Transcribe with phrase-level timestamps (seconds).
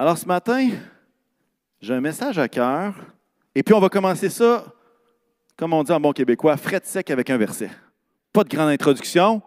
[0.00, 0.70] Alors ce matin,
[1.80, 2.94] j'ai un message à cœur,
[3.52, 4.64] et puis on va commencer ça,
[5.56, 7.68] comme on dit en bon québécois, fret sec avec un verset.
[8.32, 9.42] Pas de grande introduction,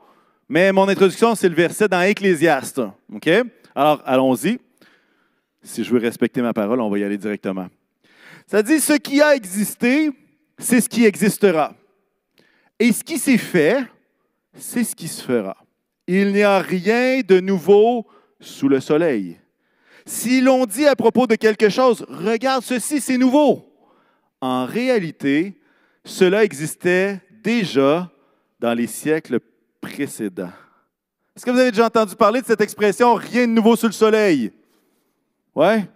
[0.50, 2.82] mais mon introduction, c'est le verset dans Ecclésiaste.
[3.74, 4.60] Alors, allons-y.
[5.64, 7.70] Si je veux respecter ma parole, on va y aller directement.
[8.45, 10.11] Ça dit, ce qui a existé,
[10.57, 11.73] c'est ce qui existera.
[12.77, 13.86] Et ce qui s'est fait,
[14.54, 15.55] c'est ce qui se fera.
[16.07, 18.05] Il n'y a rien de nouveau
[18.41, 19.38] sous le soleil.
[20.05, 23.65] Si l'on dit à propos de quelque chose, regarde ceci, c'est nouveau,
[24.42, 25.59] en réalité,
[26.04, 28.09] cela existait déjà
[28.59, 29.39] dans les siècles
[29.79, 30.51] précédents.
[31.36, 33.94] Est-ce que vous avez déjà entendu parler de cette expression rien de nouveau sous le
[33.94, 34.52] soleil?
[35.56, 35.88] Ouais?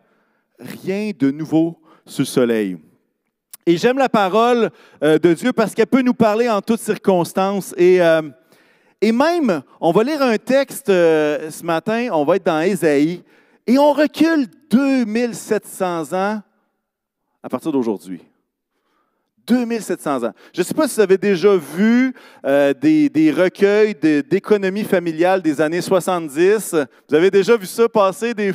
[0.60, 2.78] Rien de nouveau sous le soleil.
[3.66, 4.70] Et j'aime la parole
[5.04, 7.74] euh, de Dieu parce qu'elle peut nous parler en toutes circonstances.
[7.78, 8.22] Et, euh,
[9.02, 13.24] même, on va lire un texte euh, ce matin, on va être dans Ésaïe,
[13.68, 16.42] et on recule 2700 ans
[17.42, 18.22] à partir d'aujourd'hui.
[19.48, 20.32] 2700 ans.
[20.54, 22.16] Je ne sais pas si vous avez déjà vu
[22.82, 26.76] des, des, recueils d'économie familiale des années 70.
[27.08, 28.52] Vous avez déjà vu ça passer des,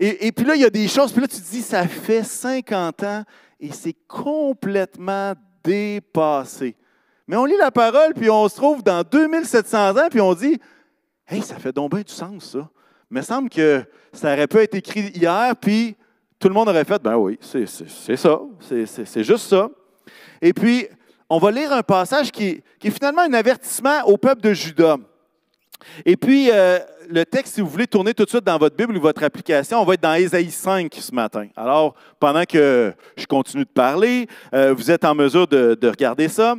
[0.00, 2.24] et, puis là, il y a des choses, puis là, tu te dis, ça fait
[2.24, 3.24] 50 ans
[3.60, 6.76] et c'est complètement dépassé.
[7.26, 10.58] Mais on lit la parole, puis on se trouve dans 2700 ans, puis on dit,
[11.28, 12.68] hey, ça fait donc bien du sens, ça.
[13.10, 15.96] Il me semble que ça aurait pu être écrit hier, puis
[16.38, 19.68] tout le monde aurait fait, ben oui, c'est ça, c'est juste ça.
[20.42, 20.86] Et puis,
[21.30, 24.98] on va lire un passage qui, est finalement un avertissement au peuple de Juda.
[26.04, 28.96] Et puis, euh, le texte, si vous voulez tourner tout de suite dans votre Bible
[28.96, 31.48] ou votre application, on va être dans Ésaïe 5 ce matin.
[31.56, 36.56] Alors, pendant que je continue de parler, euh, vous êtes en mesure de, regarder ça.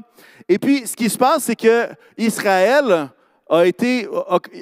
[0.47, 1.87] Et puis, ce qui se passe, c'est que
[2.17, 3.09] Israël
[3.49, 4.07] a été,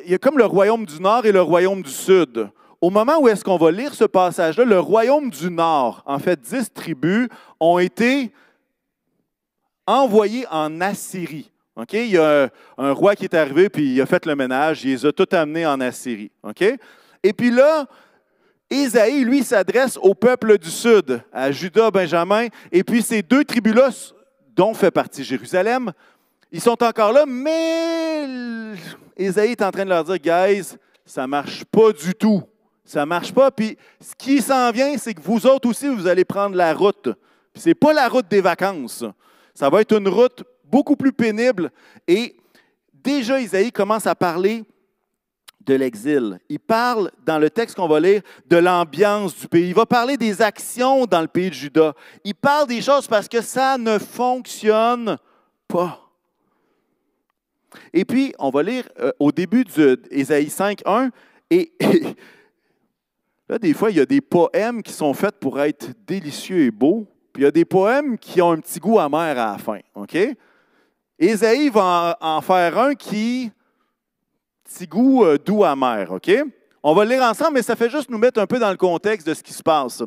[0.06, 2.50] il y a comme le royaume du Nord et le royaume du Sud.
[2.82, 6.42] Au moment où est-ce qu'on va lire ce passage-là, le royaume du Nord, en fait,
[6.42, 8.34] dix tribus, ont été
[9.88, 11.50] envoyés en Assyrie.
[11.94, 14.92] Il y a un, roi qui est arrivé, puis il a fait le ménage, il
[14.92, 16.32] les a tous amenés en Assyrie.
[17.24, 17.88] Et puis là,
[18.70, 23.90] Ésaïe, lui, s'adresse au peuple du Sud, à Judas, Benjamin, et puis ces deux tribus-là,
[24.56, 25.94] dont fait partie Jérusalem,
[26.54, 28.76] ils sont encore là, mais
[29.18, 32.44] Ésaïe est en train de leur dire, guys, ça ne marche pas du tout.
[32.86, 33.50] Ça ne marche pas.
[33.50, 37.10] Puis ce qui s'en vient, c'est que vous autres aussi, vous allez prendre la route.
[37.56, 39.04] Ce n'est pas la route des vacances.
[39.56, 41.72] Ça va être une route beaucoup plus pénible.
[42.08, 42.36] Et
[42.94, 44.64] déjà, Isaïe commence à parler
[45.66, 46.40] de l'exil.
[46.50, 49.70] Il parle, dans le texte qu'on va lire, de l'ambiance du pays.
[49.70, 51.94] Il va parler des actions dans le pays de Juda.
[52.24, 55.18] Il parle des choses parce que ça ne fonctionne
[55.68, 56.03] pas.
[57.94, 61.10] Et puis, on va lire euh, au début d'Ésaïe 5, 1,
[61.50, 61.72] et,
[63.50, 66.72] là, des fois, il y a des poèmes qui sont faits pour être délicieux et
[66.72, 69.58] beaux, puis il y a des poèmes qui ont un petit goût amer à la
[69.58, 69.80] fin.
[69.96, 70.18] OK?
[71.20, 73.52] Ésaïe va en, faire un qui,
[74.64, 76.32] petit goût euh, doux amer, OK?
[76.86, 78.76] On va le lire ensemble, mais ça fait juste nous mettre un peu dans le
[78.76, 80.04] contexte de ce qui se passe.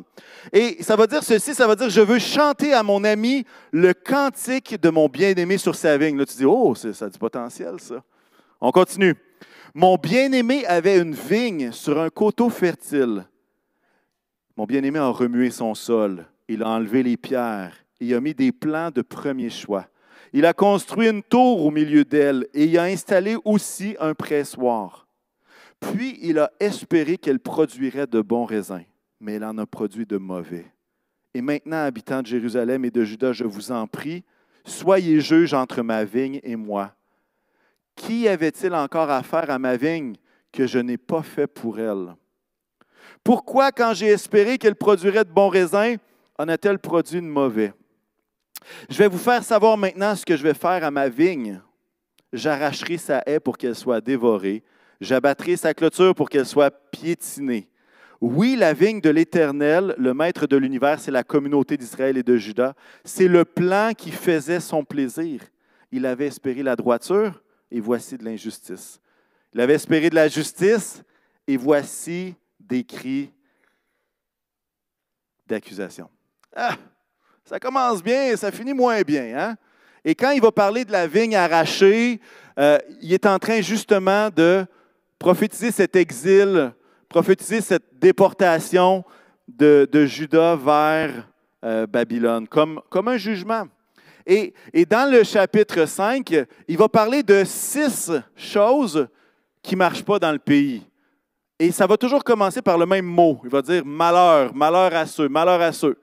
[0.53, 3.95] Et ça va dire ceci, ça va dire, je veux chanter à mon ami le
[3.95, 6.19] cantique de mon bien-aimé sur sa vigne.
[6.19, 8.03] Là, tu dis, oh, ça a du potentiel, ça.
[8.61, 9.15] On continue.
[9.75, 13.25] Mon bien-aimé avait une vigne sur un coteau fertile.
[14.55, 16.27] Mon bien-aimé a remué son sol.
[16.47, 17.75] Il a enlevé les pierres.
[18.01, 19.87] Il a mis des plants de premier choix.
[20.35, 25.06] Il a construit une tour au milieu d'elle et y a installé aussi un pressoir.
[25.81, 28.85] Puis il a espéré qu'elle produirait de bons raisins,
[29.21, 30.67] mais elle en a produit de mauvais.
[31.35, 34.25] Et maintenant, habitants de Jérusalem et de Juda, je vous en prie,
[34.65, 36.95] soyez juges entre ma vigne et moi.
[37.95, 40.17] Qui avait-il encore à faire à ma vigne
[40.53, 42.15] que je n'ai pas fait pour elle?
[43.23, 45.97] Pourquoi, quand j'ai espéré qu'elle produirait de bons raisins,
[46.39, 47.73] en a-t-elle produit de mauvais?
[48.89, 51.61] Je vais vous faire savoir maintenant ce que je vais faire à ma vigne.
[52.33, 54.63] J'arracherai sa haie pour qu'elle soit dévorée.
[55.01, 57.69] J'abattrai sa clôture pour qu'elle soit piétinée.
[58.21, 62.37] Oui, la vigne de l'Éternel, le maître de l'univers, c'est la communauté d'Israël et de
[62.37, 62.75] Juda.
[63.05, 65.43] C'est le plan qui faisait son plaisir.
[65.93, 69.01] Il avait espéré la droiture et voici de l'injustice.
[69.53, 71.03] Il avait espéré de la justice
[71.47, 73.31] et voici des cris
[75.47, 76.09] d'accusation.
[76.55, 76.77] Ah!
[77.45, 79.39] Ça commence bien ça finit moins bien.
[79.39, 79.57] Hein?
[80.05, 82.21] Et quand il va parler de la vigne arrachée,
[82.59, 84.67] euh, il est en train justement de
[85.19, 86.73] prophétiser cet exil,
[87.09, 89.05] prophétiser cette déportation
[89.49, 91.29] de, Judas vers
[91.65, 93.65] euh, Babylone, comme, un jugement.
[94.27, 99.07] Et, et, dans le chapitre 5, il va parler de six choses
[99.63, 100.85] qui ne marchent pas dans le pays.
[101.59, 103.41] Et ça va toujours commencer par le même mot.
[103.45, 105.97] Il va dire malheur, malheur à ceux, malheur à ceux.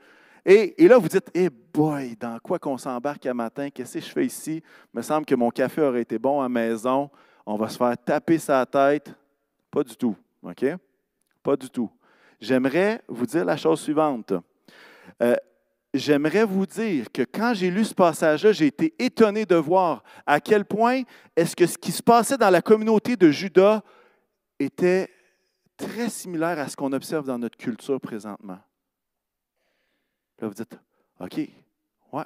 [0.46, 3.70] Et, là, vous dites, eh boy, dans quoi qu'on s'embarque à matin?
[3.70, 4.62] Qu'est-ce que je fais ici?
[4.94, 7.10] Il me semble que mon café aurait été bon à maison.
[7.46, 9.14] On va se faire taper sa tête.
[9.70, 10.16] Pas du tout.
[10.44, 10.66] OK?
[11.42, 11.90] Pas du tout.
[12.40, 14.34] J'aimerais vous dire la chose suivante.
[15.22, 15.36] Euh,
[15.94, 20.40] j'aimerais vous dire que quand j'ai lu ce passage-là, j'ai été étonné de voir à
[20.40, 21.04] quel point
[21.36, 23.82] est-ce que ce qui se passait dans la communauté de Judas
[24.60, 25.10] était
[25.78, 28.60] très similaire à ce qu'on observe dans notre culture présentement.
[30.40, 30.78] Là, vous dites,
[31.20, 31.38] OK,
[32.12, 32.24] ouais,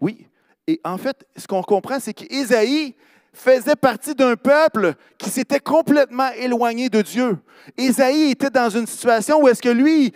[0.00, 0.26] oui.
[0.66, 2.94] Et en fait, ce qu'on comprend, c'est qu'Ésaïe
[3.32, 7.38] faisait partie d'un peuple qui s'était complètement éloigné de Dieu.
[7.76, 10.12] Ésaïe était dans une situation où est-ce que lui,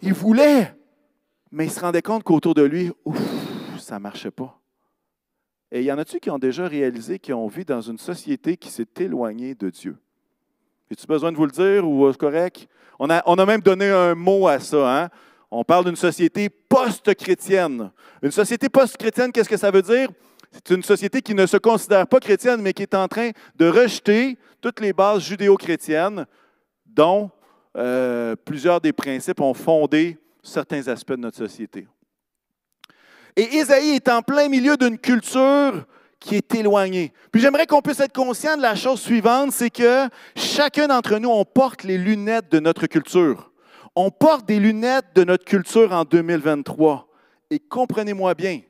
[0.00, 0.74] il voulait,
[1.50, 3.18] mais il se rendait compte qu'autour de lui, ouf,
[3.78, 4.60] ça ne marchait pas.
[5.72, 8.56] Et il y en a-tu qui ont déjà réalisé qu'ils ont vu dans une société
[8.56, 9.96] qui s'est éloignée de Dieu?
[10.90, 12.68] As-tu besoin de vous le dire ou est-ce correct?
[12.98, 15.02] On a, on a même donné un mot à ça.
[15.02, 15.08] Hein?
[15.50, 17.90] On parle d'une société post-chrétienne.
[18.22, 20.08] Une société post-chrétienne, qu'est-ce que ça veut dire?
[20.54, 23.66] C'est une société qui ne se considère pas chrétienne, mais qui est en train de
[23.66, 26.26] rejeter toutes les bases judéo-chrétiennes,
[26.86, 27.30] dont
[27.76, 31.88] euh, plusieurs des principes ont fondé certains aspects de notre société.
[33.36, 35.84] Et Isaïe est en plein milieu d'une culture
[36.20, 37.12] qui est éloignée.
[37.32, 41.28] Puis j'aimerais qu'on puisse être conscient de la chose suivante, c'est que chacun d'entre nous,
[41.28, 43.50] on porte les lunettes de notre culture.
[43.96, 47.08] On porte des lunettes de notre culture en 2023.
[47.50, 48.60] Et comprenez-moi bien,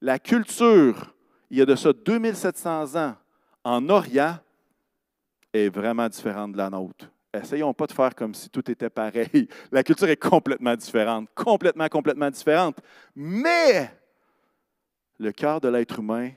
[0.00, 1.14] la culture,
[1.50, 3.14] il y a de ça 2700 ans,
[3.64, 4.38] en Orient,
[5.52, 7.10] est vraiment différente de la nôtre.
[7.32, 9.48] Essayons pas de faire comme si tout était pareil.
[9.70, 12.78] La culture est complètement différente, complètement, complètement différente.
[13.14, 13.90] Mais
[15.18, 16.30] le cœur de l'être humain,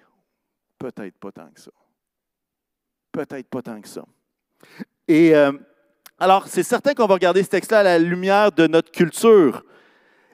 [0.78, 1.72] peut-être pas tant que ça.
[3.12, 4.04] Peut-être pas tant que ça.
[5.08, 5.54] Et euh,
[6.20, 9.64] alors, c'est certain qu'on va regarder ce texte-là à la lumière de notre culture.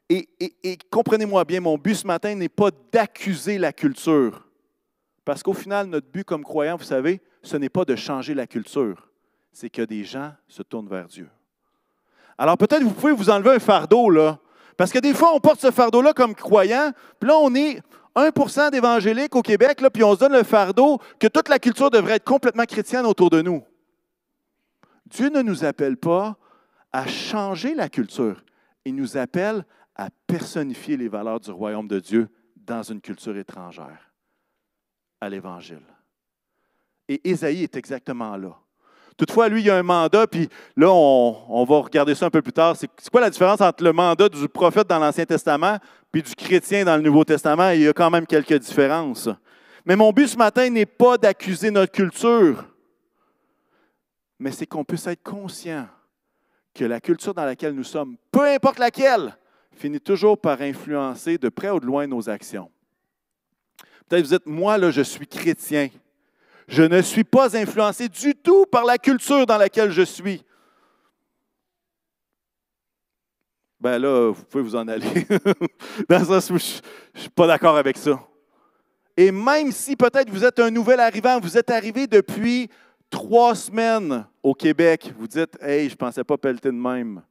[0.09, 4.47] Et, comprenez-moi bien, mon but ce matin n'est pas d'accuser la culture.
[5.23, 8.45] Parce qu'au final, notre but comme croyant, vous savez, ce n'est pas de changer la
[8.45, 9.09] culture,
[9.51, 11.27] c'est que des gens se tournent vers Dieu.
[12.37, 14.39] Alors peut-être vous pouvez vous enlever un fardeau, là.
[14.77, 17.81] Parce que des fois, on porte ce fardeau-là comme croyant, puis là, on est
[18.15, 21.89] 1% d'évangéliques au Québec, là, puis on se donne le fardeau que toute la culture
[21.89, 23.63] devrait être complètement chrétienne autour de nous.
[25.05, 26.37] Dieu ne nous appelle pas
[26.91, 28.43] à changer la culture.
[28.85, 34.11] Il nous appelle à personnifier les valeurs du royaume de Dieu dans une culture étrangère,
[35.21, 35.83] à l'Évangile.
[37.07, 38.57] Et Ésaïe est exactement là.
[39.17, 42.51] Toutefois, lui, il a un mandat, puis là, on, va regarder ça un peu plus
[42.51, 42.75] tard.
[42.75, 45.77] C'est quoi la différence entre le mandat du prophète dans l'Ancien Testament
[46.11, 47.69] puis du chrétien dans le Nouveau Testament?
[47.69, 49.29] Il y a quand même quelques différences.
[49.85, 52.65] Mais mon but ce matin n'est pas d'accuser notre culture
[54.39, 55.87] mais c'est qu'on puisse être conscient
[56.73, 59.37] que la culture dans laquelle nous sommes, peu importe laquelle,
[59.75, 62.71] finit toujours par influencer de près ou de loin nos actions.
[64.07, 65.89] Peut-être vous dites, moi, là, je suis chrétien.
[66.67, 70.43] Je ne suis pas influencé du tout par la culture dans laquelle je suis.
[73.79, 75.27] Ben là, vous pouvez vous en aller.
[76.09, 76.81] dans le sens où je
[77.13, 78.19] ne suis pas d'accord avec ça.
[79.17, 82.69] Et même si peut-être vous êtes un nouvel arrivant, vous êtes arrivé depuis
[83.09, 87.21] trois semaines au Québec, vous dites Hey, je ne pensais pas pelleter de même.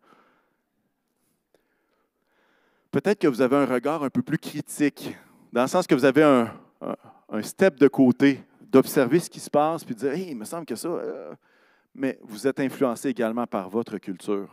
[2.95, 5.17] Peut-être que vous avez un regard un peu plus critique,
[5.53, 6.49] dans le sens que vous avez un,
[7.43, 10.65] step de côté, d'observer ce qui se passe, puis de dire Hey, il me semble
[10.65, 10.87] que ça.
[10.87, 11.35] Euh,
[11.93, 14.49] mais vous êtes influencé également par votre culture,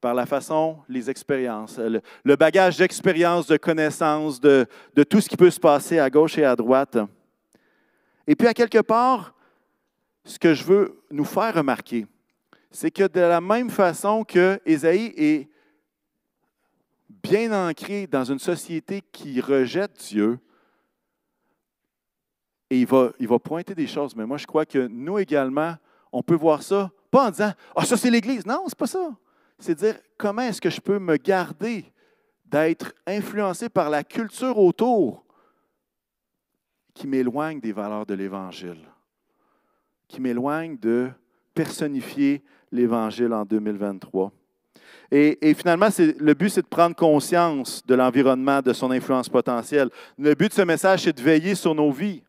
[0.00, 5.36] par la façon, les expériences, le, bagage d'expérience, de connaissances, de, de tout ce qui
[5.36, 6.96] peut se passer à gauche et à droite.
[8.28, 9.34] Et puis, à quelque part,
[10.24, 12.06] ce que je veux nous faire remarquer,
[12.70, 15.48] c'est que de la même façon que Ésaïe est
[17.22, 20.38] bien ancré dans une société qui rejette Dieu,
[22.70, 25.74] et il va, il va pointer des choses, mais moi je crois que nous également,
[26.12, 28.44] on peut voir ça, pas en disant Ah, ça c'est l'Église.
[28.44, 29.16] Non, c'est pas ça.
[29.58, 31.84] C'est dire comment est-ce que je peux me garder
[32.44, 35.24] d'être influencé par la culture autour
[36.94, 38.88] qui m'éloigne des valeurs de l'Évangile
[40.08, 41.10] qui m'éloigne de
[41.54, 44.32] personnifier l'Évangile en 2023.
[45.10, 49.88] Et, finalement, le but, c'est de prendre conscience de l'environnement, de son influence potentielle.
[50.18, 52.22] Le but de ce message, c'est de veiller sur nos vies.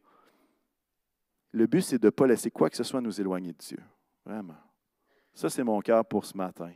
[1.51, 3.80] Le but, c'est de ne pas laisser quoi que ce soit nous éloigner de Dieu.
[4.25, 4.56] Vraiment.
[5.34, 6.70] Ça, c'est mon cœur pour ce matin.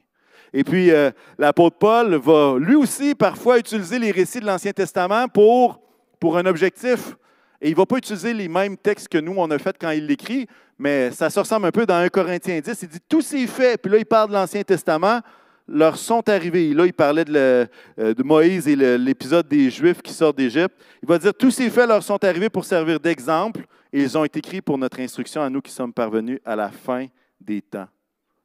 [0.52, 5.28] Et puis, euh, l'apôtre Paul va lui aussi parfois utiliser les récits de l'Ancien Testament
[5.28, 5.80] pour,
[6.20, 7.16] pour un objectif
[7.62, 9.92] Et il ne va pas utiliser les mêmes textes que nous, on a fait quand
[9.92, 10.48] il l'écrit,
[10.78, 12.82] mais ça se ressemble un peu dans 1 Corinthiens 10.
[12.82, 15.22] Il dit Tous ces faits, puis là, il parle de l'Ancien Testament,
[15.68, 16.74] leur sont arrivés.
[16.74, 17.68] Là, il parlait de,
[18.00, 20.76] euh, Moïse et l'épisode des Juifs qui sortent d'Égypte.
[21.02, 24.26] Il va dire Tous ces faits leur sont arrivés pour servir d'exemple, et ils ont
[24.26, 27.08] été écrits pour notre instruction à nous qui sommes parvenus à la fin
[27.40, 27.88] des temps.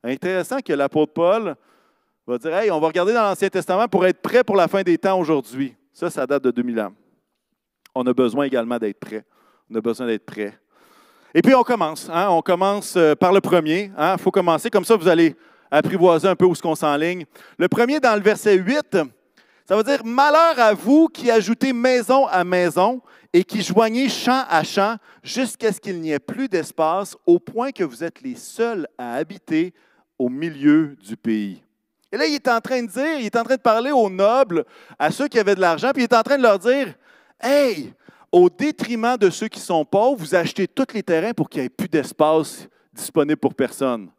[0.03, 1.57] Intéressant que l'apôtre Paul
[2.27, 4.83] va dire Hey, on va regarder dans l'Ancien Testament pour être prêt pour la fin
[4.83, 5.75] des temps aujourd'hui.
[5.93, 6.93] Ça, ça date de 2000 ans
[7.99, 9.25] on a besoin également d'être prêt.
[9.71, 10.57] On a besoin d'être prêt.
[11.35, 12.09] Et puis on commence.
[12.11, 12.29] Hein?
[12.31, 13.85] On commence euh, par le premier.
[13.85, 14.17] Il hein?
[14.17, 14.71] faut commencer.
[14.71, 15.37] Comme ça, vous allez
[15.71, 17.25] apprivoiser un peu où ce qu'on s'enligne.
[17.59, 18.99] Le premier, dans le verset 8,
[19.67, 24.45] ça veut dire Malheur à vous qui ajoutez maison à maison et qui joignez champ
[24.49, 28.37] à champ jusqu'à ce qu'il n'y ait plus d'espace au point que vous êtes les
[28.37, 29.75] seuls à habiter
[30.19, 31.63] au milieu du pays.
[32.11, 34.09] Et là, il est en train de dire, il est en train de parler aux
[34.09, 34.65] nobles,
[34.99, 36.95] à ceux qui avaient de l'argent, puis il est en train de leur dire
[37.41, 37.93] Hey,
[38.33, 41.67] au détriment de ceux qui sont pauvres, vous achetez tous les terrains pour qu'il n'y
[41.67, 44.11] ait plus d'espace disponible pour personne.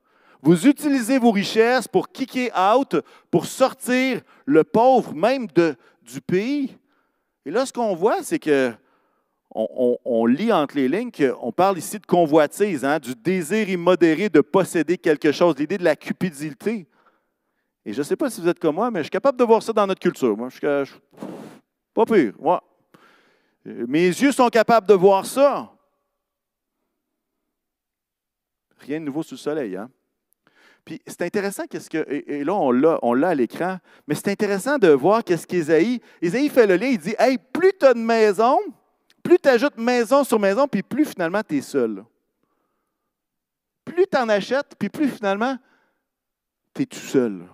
[0.41, 2.95] Vous utilisez vos richesses pour kicker out,
[3.29, 6.77] pour sortir le pauvre même de, du pays.
[7.45, 8.73] Et là, ce qu'on voit, c'est que
[9.51, 14.41] on, lit entre les lignes qu'on parle ici de convoitise, hein, du désir immodéré de
[14.41, 16.87] posséder quelque chose, l'idée de la cupidité.
[17.83, 19.43] Et je ne sais pas si vous êtes comme moi, mais je suis capable de
[19.43, 20.37] voir ça dans notre culture.
[20.37, 20.99] Moi, je suis
[21.93, 22.33] pas pire.
[22.39, 22.63] Moi,
[23.65, 25.73] mes yeux sont capables de voir ça.
[28.77, 29.75] Rien de nouveau sous le soleil.
[29.75, 29.89] Hein?
[30.89, 32.03] Puis c'est intéressant qu'est-ce que.
[32.09, 33.77] Et, là, on l'a, à l'écran,
[34.07, 36.01] mais c'est intéressant de voir qu'est-ce qu'Ésaïe.
[36.19, 38.57] Ésaïe fait le lien, il dit Hey, plus tu as de maison,
[39.21, 42.03] plus tu ajoutes maison sur maison, puis plus finalement tu es seul.
[43.85, 45.59] Plus tu en achètes, puis plus finalement
[46.73, 47.45] tu es tout seul.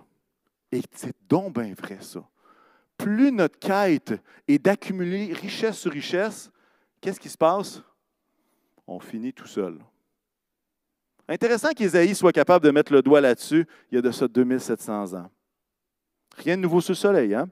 [0.72, 2.26] Et c'est donc bien vrai ça
[2.96, 4.14] plus notre quête
[4.48, 6.50] est d'accumuler richesse sur richesse,
[7.02, 7.82] qu'est-ce qui se passe?
[8.86, 9.78] On finit tout seul.
[11.28, 15.14] Intéressant qu'Ésaïe soit capable de mettre le doigt là-dessus il y a de ça 2700
[15.14, 15.30] ans.
[16.36, 17.48] Rien de nouveau sous le soleil, hein?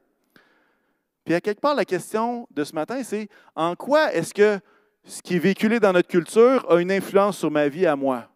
[1.25, 4.61] Puis à quelque part, la question de ce matin, c'est en quoi est-ce que
[5.05, 8.29] ce qui est véhiculé dans notre culture a une influence sur ma vie à moi?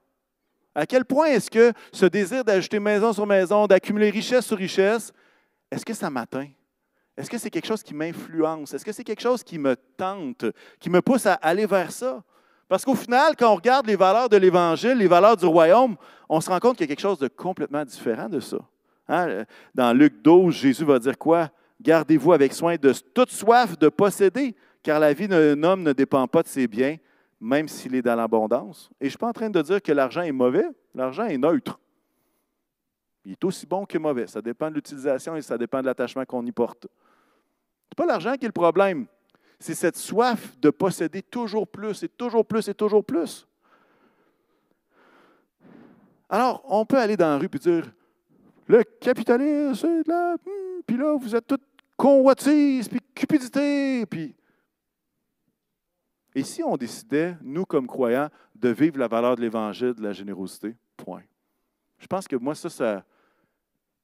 [0.74, 5.12] À quel point est-ce que ce désir d'ajouter maison sur maison, d'accumuler richesse sur richesse,
[5.70, 6.48] est-ce que ça m'atteint?
[7.16, 8.72] Est-ce que c'est quelque chose qui m'influence?
[8.72, 10.46] Est-ce que c'est quelque chose qui me tente,
[10.78, 12.22] qui me pousse à aller vers ça?
[12.68, 15.96] Parce qu'au final, quand on regarde les valeurs de l'Évangile, les valeurs du royaume,
[16.28, 18.58] on se rend compte qu'il y a quelque chose de complètement différent de ça.
[19.08, 19.44] Hein?
[19.74, 21.50] Dans Luc 12, Jésus va dire quoi?
[21.80, 26.26] Gardez-vous avec soin de toute soif de posséder, car la vie d'un homme ne dépend
[26.26, 26.96] pas de ses biens,
[27.40, 28.90] même s'il est dans l'abondance.
[29.00, 31.38] Et je ne suis pas en train de dire que l'argent est mauvais, l'argent est
[31.38, 31.80] neutre.
[33.24, 34.26] Il est aussi bon que mauvais.
[34.26, 36.86] Ça dépend de l'utilisation et ça dépend de l'attachement qu'on y porte
[37.90, 39.06] n'est pas l'argent qui est le problème.
[39.58, 43.46] C'est cette soif de posséder toujours plus et toujours plus et toujours plus.
[46.28, 47.92] Alors, on peut aller dans la rue et dire
[48.66, 50.34] le capitalisme, c'est de la.
[50.34, 51.64] Hmm, puis là, vous êtes toutes
[51.96, 54.34] convoitises, puis cupidité, puis.
[56.34, 60.12] Et si on décidait, nous comme croyants, de vivre la valeur de l'Évangile, de la
[60.12, 60.76] générosité?
[60.96, 61.22] Point.
[61.98, 63.04] Je pense que moi, ça, ça.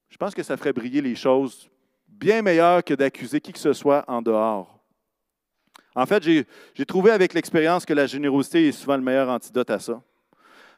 [0.09, 1.69] Je pense que ça ferait briller les choses
[2.09, 4.84] bien meilleur que d'accuser qui que ce soit en dehors.
[5.95, 9.79] En fait, j'ai trouvé avec l'expérience que la générosité est souvent le meilleur antidote à
[9.79, 10.03] ça.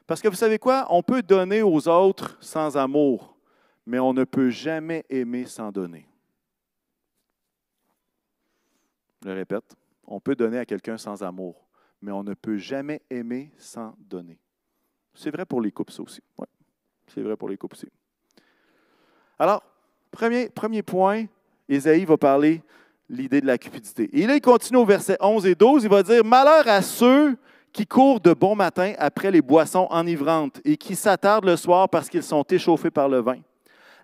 [0.05, 0.85] Parce que vous savez quoi?
[0.89, 3.35] On peut donner aux autres sans amour,
[3.85, 6.07] mais on ne peut jamais aimer sans donner.
[9.23, 11.67] Je le répète, on peut donner à quelqu'un sans amour,
[12.01, 14.39] mais on ne peut jamais aimer sans donner.
[15.15, 16.21] C'est vrai pour les couples, aussi.
[16.37, 16.45] Oui,
[17.07, 17.89] c'est vrai pour les couples aussi.
[19.39, 19.63] Alors,
[20.11, 21.25] Premier, premier point,
[21.69, 22.63] Ésaïe va parler
[23.09, 24.09] l'idée de la cupidité.
[24.13, 27.37] Et là, il continue au verset 11 et 12, il va dire, Malheur à ceux
[27.71, 32.09] qui courent de bon matin après les boissons enivrantes et qui s'attardent le soir parce
[32.09, 33.39] qu'ils sont échauffés par le vin.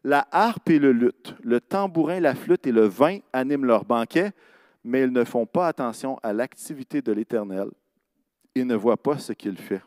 [0.03, 4.31] La harpe et le luth, le tambourin, la flûte et le vin animent leur banquet,
[4.83, 7.69] mais ils ne font pas attention à l'activité de l'Éternel.
[8.53, 9.81] Ils ne voient pas ce qu'il fait.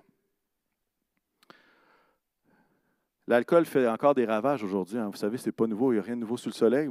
[3.28, 4.98] L'alcool fait encore des ravages aujourd'hui.
[4.98, 5.08] Hein.
[5.10, 6.88] Vous savez, ce n'est pas nouveau, il n'y a rien de nouveau sous le soleil.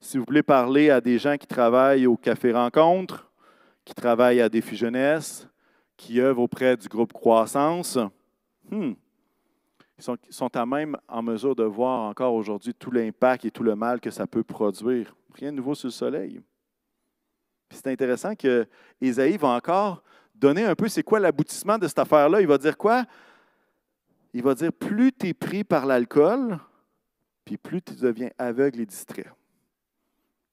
[0.00, 3.30] Si vous voulez parler à des gens qui travaillent au Café Rencontre,
[3.84, 5.48] qui travaillent à Défi Jeunesse,
[5.96, 7.98] qui œuvrent auprès du groupe Croissance,
[8.70, 8.92] hmm,
[9.98, 13.76] ils sont, à même en mesure de voir encore aujourd'hui tout l'impact et tout le
[13.76, 15.14] mal que ça peut produire.
[15.34, 16.40] Rien de nouveau sous le soleil.
[17.70, 18.66] C'est intéressant que
[19.00, 20.02] Isaïe va encore
[20.34, 22.40] donner un peu c'est quoi l'aboutissement de cette affaire-là.
[22.40, 23.04] Il va dire quoi?
[24.34, 26.58] il va dire plus tu es pris par l'alcool,
[27.44, 29.26] puis plus tu deviens aveugle et distrait.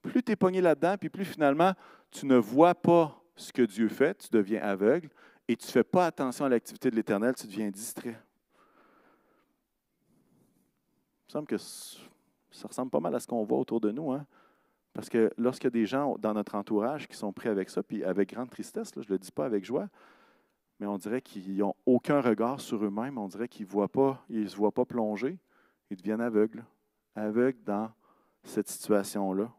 [0.01, 1.73] Plus tu es pogné là-dedans, puis plus finalement
[2.09, 5.09] tu ne vois pas ce que Dieu fait, tu deviens aveugle
[5.47, 8.19] et tu ne fais pas attention à l'activité de l'Éternel, tu deviens distrait.
[11.23, 14.11] Il me semble que ça ressemble pas mal à ce qu'on voit autour de nous.
[14.11, 14.25] Hein?
[14.93, 17.81] Parce que lorsqu'il y a des gens dans notre entourage qui sont pris avec ça,
[17.81, 19.87] puis avec grande tristesse, je ne le dis pas avec joie,
[20.79, 24.71] mais on dirait qu'ils n'ont aucun regard sur eux-mêmes, on dirait qu'ils ne se voient
[24.71, 25.37] pas plonger,
[25.89, 26.65] ils deviennent aveugles,
[27.15, 27.91] aveugles dans
[28.43, 29.51] cette situation-là.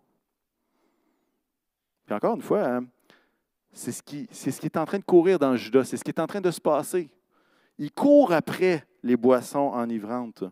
[2.06, 2.84] Puis encore une fois, hein,
[3.72, 6.10] c'est ce, qui, ce qui est en train de courir dans Judas, c'est ce qui
[6.10, 7.08] est en train de se passer.
[7.78, 10.44] Il court après les boissons enivrantes.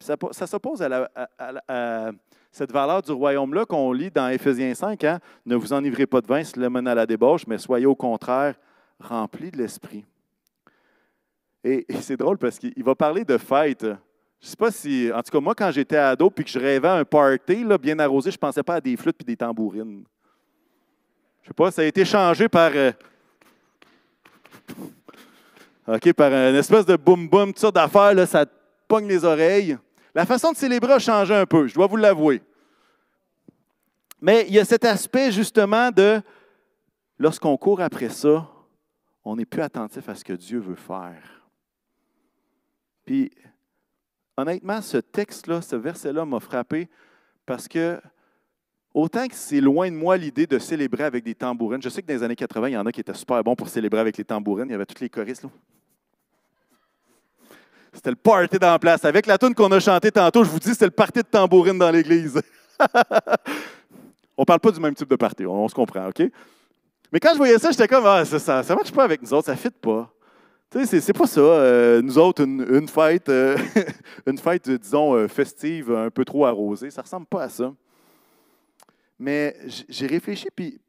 [0.00, 2.10] Ça, s'oppose à,
[2.52, 5.02] cette valeur du royaume-là qu'on lit dans Éphésiens 5.
[5.04, 5.18] Hein?
[5.44, 7.96] Ne vous enivrez pas de vin, c'est le mène à la débauche, mais soyez au
[7.96, 8.54] contraire
[9.00, 10.04] remplis de l'esprit.
[11.64, 13.82] Et, c'est drôle parce qu'il va parler de fête.
[13.82, 13.96] Je ne
[14.40, 16.94] sais pas si, en tout cas, moi, quand j'étais ado puis que je rêvais à
[16.94, 20.04] un party là, bien arrosé, je ne pensais pas à des flûtes et des tambourines.
[21.48, 22.70] Je sais pas, ça a été changé par.
[22.74, 22.92] Euh,
[25.86, 28.44] OK, par une espèce de boum-boum, toutes sortes d'affaires, là, ça
[28.86, 29.78] pogne les oreilles.
[30.14, 32.42] La façon de célébrer a changé un peu, je dois vous l'avouer.
[34.20, 36.20] Mais il y a cet aspect justement de,
[37.18, 38.46] lorsqu'on court après ça,
[39.24, 41.46] on n'est plus attentif à ce que Dieu veut faire.
[43.06, 43.30] Puis,
[44.36, 46.90] honnêtement, ce texte-là, ce verset-là m'a frappé
[47.46, 47.98] parce que,
[48.98, 52.08] autant que c'est loin de moi l'idée de célébrer avec des tambourines, je sais que
[52.08, 54.16] dans les années 80, il y en a qui étaient super bons pour célébrer avec
[54.16, 54.66] les tambourines.
[54.68, 55.44] Il y avait tous les choristes.
[55.44, 55.50] Là.
[57.92, 59.04] C'était le party dans la place.
[59.04, 61.78] Avec la tune qu'on a chantée tantôt, je vous dis, c'était le party de tambourine
[61.78, 62.40] dans l'église.
[64.36, 66.22] on parle pas du même type de party, on, se comprend, OK?
[67.12, 69.46] Mais quand je voyais ça, j'étais comme, ah, ça ne marche pas avec nous autres,
[69.46, 70.12] ça fit pas.
[70.70, 71.40] Tu sais, c'est pas ça.
[71.40, 73.56] Euh, nous autres, une, fête, euh,
[74.26, 77.72] une fête, disons, euh, festive, un peu trop arrosée, ça ressemble pas à ça.
[79.18, 79.56] Mais
[79.88, 80.80] j'ai réfléchi, puis,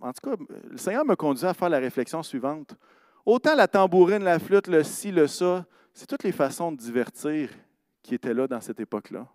[0.00, 0.36] en tout cas,
[0.70, 2.74] le Seigneur m'a conduit à faire la réflexion suivante.
[3.26, 7.50] Autant la tambourine, la flûte, le ci, le ça, c'est toutes les façons de divertir
[8.02, 9.26] qui étaient là dans cette époque-là.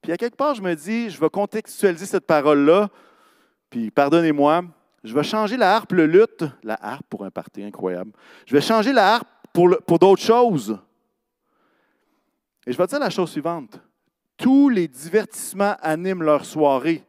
[0.00, 2.90] Puis à quelque part, je me dis, je vais contextualiser cette parole-là,
[3.70, 4.64] puis pardonnez-moi,
[5.02, 8.12] je vais changer la harpe, le luth, la harpe pour un party incroyable.
[8.46, 10.78] Je vais changer la harpe pour, pour d'autres choses.
[12.66, 13.80] Et je vais dire la chose suivante.
[14.36, 17.04] Tous les divertissements animent leur soirée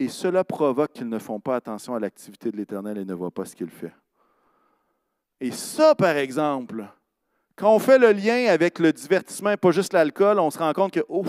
[0.00, 3.30] et cela provoque qu'ils ne font pas attention à l'activité de l'Éternel et ne voient
[3.30, 3.92] pas ce qu'il fait.
[5.38, 6.86] Et ça, par exemple,
[7.54, 10.72] quand on fait le lien avec le divertissement et pas juste l'alcool, on se rend
[10.72, 11.28] compte que ouf,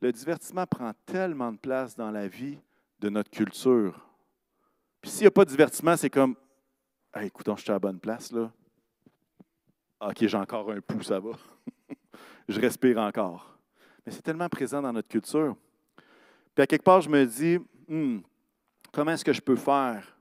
[0.00, 2.58] le divertissement prend tellement de place dans la vie
[2.98, 4.04] de notre culture.
[5.00, 6.34] Puis s'il n'y a pas de divertissement, c'est comme
[7.14, 8.50] hey, écoutons, je suis à la bonne place là.
[10.00, 11.30] OK, j'ai encore un pouls, ça va.
[12.48, 13.56] je respire encore.
[14.04, 15.54] Mais c'est tellement présent dans notre culture.
[16.58, 18.18] Puis à quelque part, je me dis, hmm,
[18.90, 20.18] comment est-ce que je peux faire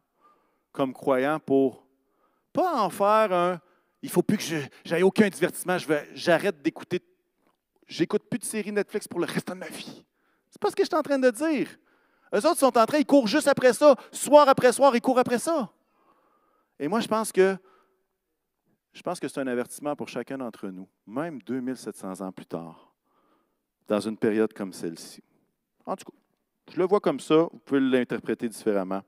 [0.71, 1.83] comme croyant pour
[2.53, 3.59] pas en faire un
[4.03, 4.43] il faut plus que
[4.85, 5.77] j'aille aucun divertissement.
[6.13, 7.01] J'arrête d'écouter.
[7.87, 10.05] J'écoute plus de séries Netflix pour le reste de ma vie.
[10.51, 11.69] C'est pas ce que je suis en train de dire.
[12.31, 13.95] Eux autres sont en train, ils courent juste après ça.
[14.11, 15.71] Soir après soir, ils courent après ça.
[16.77, 17.57] Et moi, je pense que
[18.93, 22.93] je pense que c'est un avertissement pour chacun d'entre nous, même 2700 ans plus tard,
[23.87, 25.23] dans une période comme celle-ci.
[25.83, 26.17] En tout cas,
[26.73, 29.01] je le vois comme ça, vous pouvez l'interpréter différemment.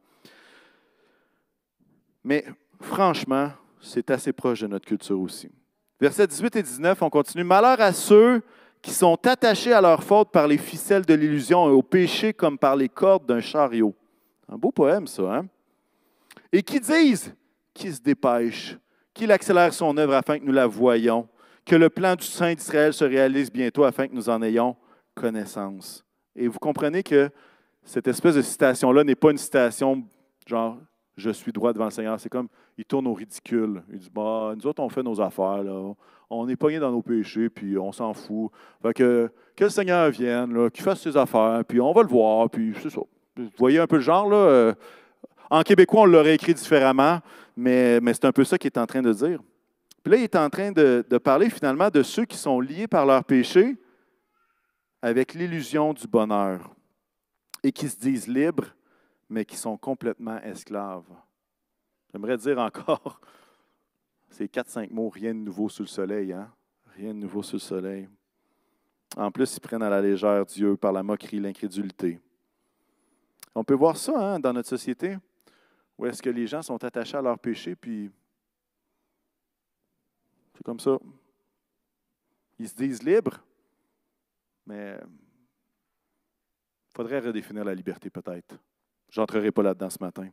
[2.24, 2.46] Mais
[2.82, 5.50] franchement, c'est assez proche de notre culture aussi.
[6.00, 7.44] Versets 18 et 19, on continue.
[7.44, 8.42] Malheur à ceux
[8.82, 12.58] qui sont attachés à leur faute par les ficelles de l'illusion et au péché comme
[12.58, 13.94] par les cordes d'un chariot.
[14.48, 15.46] Un beau poème, ça, hein?
[16.52, 17.36] Et qui disent,
[17.74, 18.78] qui se dépêche,
[19.14, 21.28] qu'il accélère son œuvre afin que nous la voyions,
[21.66, 24.76] que le plan du Saint d'Israël se réalise bientôt afin que nous en ayons
[25.14, 26.04] connaissance.
[26.36, 27.30] Et vous comprenez que
[27.84, 30.04] cette espèce de citation-là n'est pas une citation
[30.46, 30.78] genre
[31.20, 32.20] je suis droit devant le Seigneur.
[32.20, 33.84] C'est comme, il tourne au ridicule.
[33.92, 35.64] Il dit, bah, nous autres, on fait nos affaires.
[35.64, 35.94] Là.
[36.30, 38.52] On est pognés dans nos péchés, puis on s'en fout.
[38.82, 42.74] Fait que, le Seigneur vienne, qu'il fasse ses affaires, puis on va le voir, puis
[42.82, 43.02] c'est ça.
[43.36, 44.38] Vous voyez un peu le genre, là?
[44.38, 44.74] Euh,
[45.50, 47.20] en québécois, on l'aurait écrit différemment,
[47.58, 49.42] mais, mais c'est un peu ça qu'il est en train de dire.
[50.04, 52.88] Puis là, il est en train de, de parler finalement de ceux qui sont liés
[52.88, 53.76] par leur péché
[55.02, 56.76] avec l'illusion du bonheur
[57.64, 58.76] et qui se disent libres
[59.30, 61.10] mais qui sont complètement esclaves.
[62.12, 63.22] J'aimerais dire encore
[64.30, 66.52] ces quatre, cinq mots, rien de nouveau sous le soleil, hein?
[66.96, 68.10] Rien de nouveau sous le soleil.
[69.16, 72.20] En plus, ils prennent à la légère Dieu par la moquerie, l'incrédulité.
[73.56, 75.18] On peut voir ça hein, dans notre société,
[75.98, 78.12] où est-ce que les gens sont attachés à leur péché, puis
[80.56, 80.98] c'est comme ça.
[82.58, 83.40] Ils se disent libres,
[84.66, 88.56] mais il faudrait redéfinir la liberté peut-être.
[89.10, 90.30] J'entrerai pas là-dedans ce matin.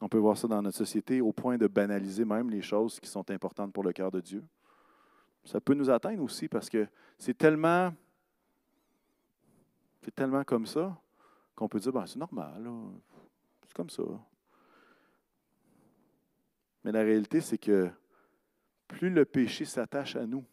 [0.00, 3.08] On peut voir ça dans notre société au point de banaliser même les choses qui
[3.08, 4.44] sont importantes pour le cœur de Dieu.
[5.44, 6.86] Ça peut nous atteindre aussi parce que
[7.18, 7.94] c'est tellement,
[10.02, 10.94] c'est tellement comme ça
[11.54, 12.70] qu'on peut dire ben, c'est normal,
[13.62, 14.02] c'est comme ça.
[16.82, 17.90] Mais la réalité, c'est que
[18.88, 20.44] plus le péché s'attache à nous,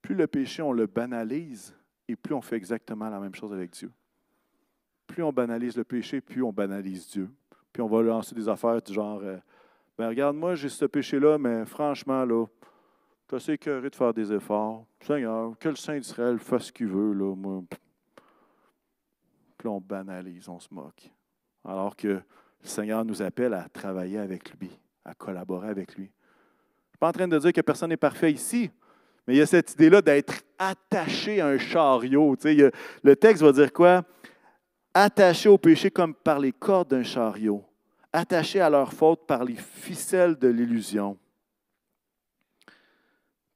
[0.00, 1.74] plus le péché, on le banalise
[2.08, 3.92] et plus on fait exactement la même chose avec Dieu.
[5.06, 7.30] Plus on banalise le péché, plus on banalise Dieu.
[7.72, 9.38] Puis on va lancer des affaires du genre euh,
[9.96, 12.46] ben regarde, moi j'ai ce péché-là, mais franchement, là,
[13.28, 14.86] tu assez écœuré de faire des efforts.
[15.00, 17.62] Seigneur, que le Saint d'Israël fasse ce qu'il veut, là, moi.
[19.56, 21.10] Puis on banalise, on se moque.
[21.64, 22.22] Alors que le
[22.62, 24.70] Seigneur nous appelle à travailler avec lui,
[25.04, 26.10] à collaborer avec lui.
[27.02, 28.70] Je suis pas en train de dire que personne n'est parfait ici,
[29.26, 32.36] mais il y a cette idée-là d'être attaché à un chariot.
[33.02, 34.04] le texte va dire quoi?
[34.94, 37.64] Attaché au péché comme par les cordes d'un chariot,
[38.12, 41.18] attaché à leur faute par les ficelles de l'illusion.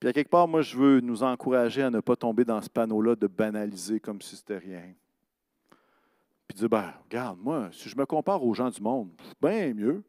[0.01, 2.69] Puis à quelque part, moi, je veux nous encourager à ne pas tomber dans ce
[2.69, 4.93] panneau-là de banaliser comme si c'était rien.
[6.49, 10.03] Puis dire, ben, regarde, moi, si je me compare aux gens du monde, bien mieux.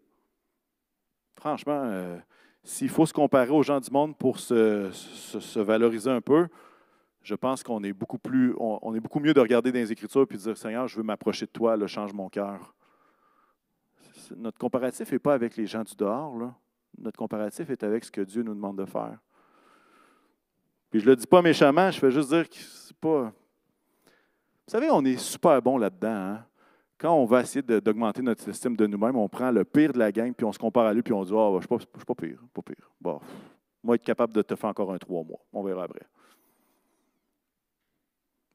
[1.35, 2.17] Franchement, euh,
[2.67, 6.49] s'il faut se comparer aux gens du monde pour se, valoriser un peu,
[7.23, 10.27] je pense qu'on est beaucoup plus, on, est beaucoup mieux de regarder dans les Écritures
[10.29, 12.75] et de dire Seigneur, je veux m'approcher de toi, là, change mon cœur.
[14.35, 16.35] Notre comparatif n'est pas avec les gens du dehors.
[16.97, 19.17] Notre comparatif est avec ce que Dieu nous demande de faire.
[20.89, 23.31] Puis je ne le dis pas méchamment, je fais juste dire que c'est pas.
[24.65, 26.09] Vous savez, on est super bon là-dedans.
[26.09, 26.45] Hein?
[26.99, 30.11] Quand on va essayer d'augmenter notre estime de nous-mêmes, on prend le pire de la
[30.11, 32.15] gang, puis on se compare à lui, puis on dit Ah, je ne suis, pas
[32.15, 32.89] pire, pas pire.
[32.99, 33.19] Bon,
[33.83, 35.39] moi, être capable de te faire encore un trois mois.
[35.53, 36.05] On verra après.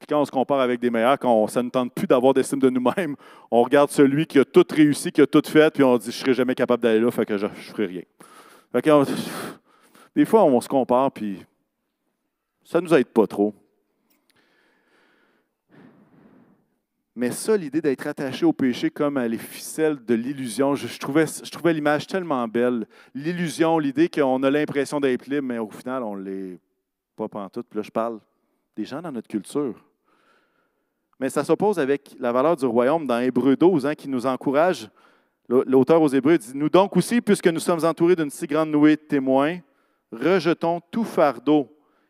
[0.00, 2.58] Puis quand on se compare avec des meilleurs, quand ça ne tente plus d'avoir d'estime
[2.58, 3.14] de nous-mêmes,
[3.52, 6.16] on regarde celui qui a tout réussi, qui a tout fait, puis on dit Je
[6.16, 8.02] ne serai jamais capable d'aller là, fait que je ne ferai rien.
[8.72, 8.90] Fait que,
[10.16, 11.44] des fois, on se compare, puis
[12.64, 13.54] ça ne nous aide pas trop.
[17.14, 21.72] Mais ça, l'idée d'être attaché au péché comme à les ficelles de l'illusion, je, trouvais,
[21.74, 22.86] l'image tellement belle.
[23.14, 26.58] L'illusion, l'idée qu'on a l'impression d'être libre, mais au final, on ne l'est
[27.14, 27.66] pas pantoute.
[27.68, 28.18] Puis là, je parle
[28.74, 29.74] des gens dans notre culture.
[31.20, 34.88] Mais ça s'oppose avec la valeur du royaume dans Hébreu 12, hein, qui nous encourage.
[35.48, 38.96] L'auteur aux Hébreux dit Nous donc aussi, puisque nous sommes entourés d'une si grande nuée
[38.96, 39.58] de témoins,
[40.10, 41.68] rejetons tout fardeau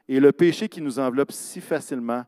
[0.08, 2.24] et le péché qui nous enveloppe si facilement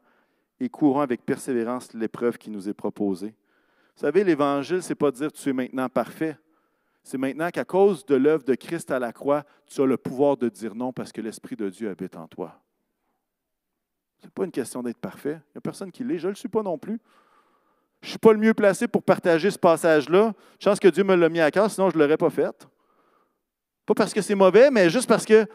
[0.61, 3.35] et courons avec persévérance l'épreuve qui nous est proposée.
[3.97, 6.37] Vous savez, l'Évangile, ce n'est pas dire tu es maintenant parfait.
[7.03, 10.37] C'est maintenant qu'à cause de l'œuvre de Christ à la croix, tu as le pouvoir
[10.37, 12.59] de dire non parce que l'Esprit de Dieu habite en toi.
[14.21, 15.39] Ce n'est pas une question d'être parfait.
[15.49, 16.19] Il n'y a personne qui l'est.
[16.19, 16.99] Je ne le suis pas non plus.
[18.01, 20.33] Je ne suis pas le mieux placé pour partager ce passage-là.
[20.59, 22.69] Chance que Dieu me l'a mis à cœur, sinon je ne l'aurais pas fait.
[23.85, 25.47] Pas parce que c'est mauvais, mais juste parce que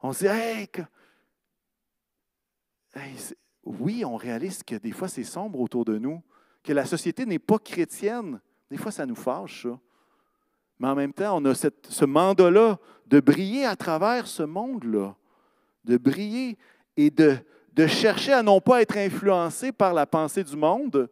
[0.00, 0.68] on se dit Hey,
[3.64, 6.22] oui, on réalise que des fois c'est sombre autour de nous,
[6.62, 8.40] que la société n'est pas chrétienne.
[8.70, 9.78] Des fois, ça nous fâche, ça.
[10.78, 15.14] Mais en même temps, on a ce mandat-là de briller à travers ce monde-là,
[15.84, 16.56] de briller
[16.96, 17.36] et de,
[17.86, 21.08] chercher à non pas être influencé par la pensée du monde,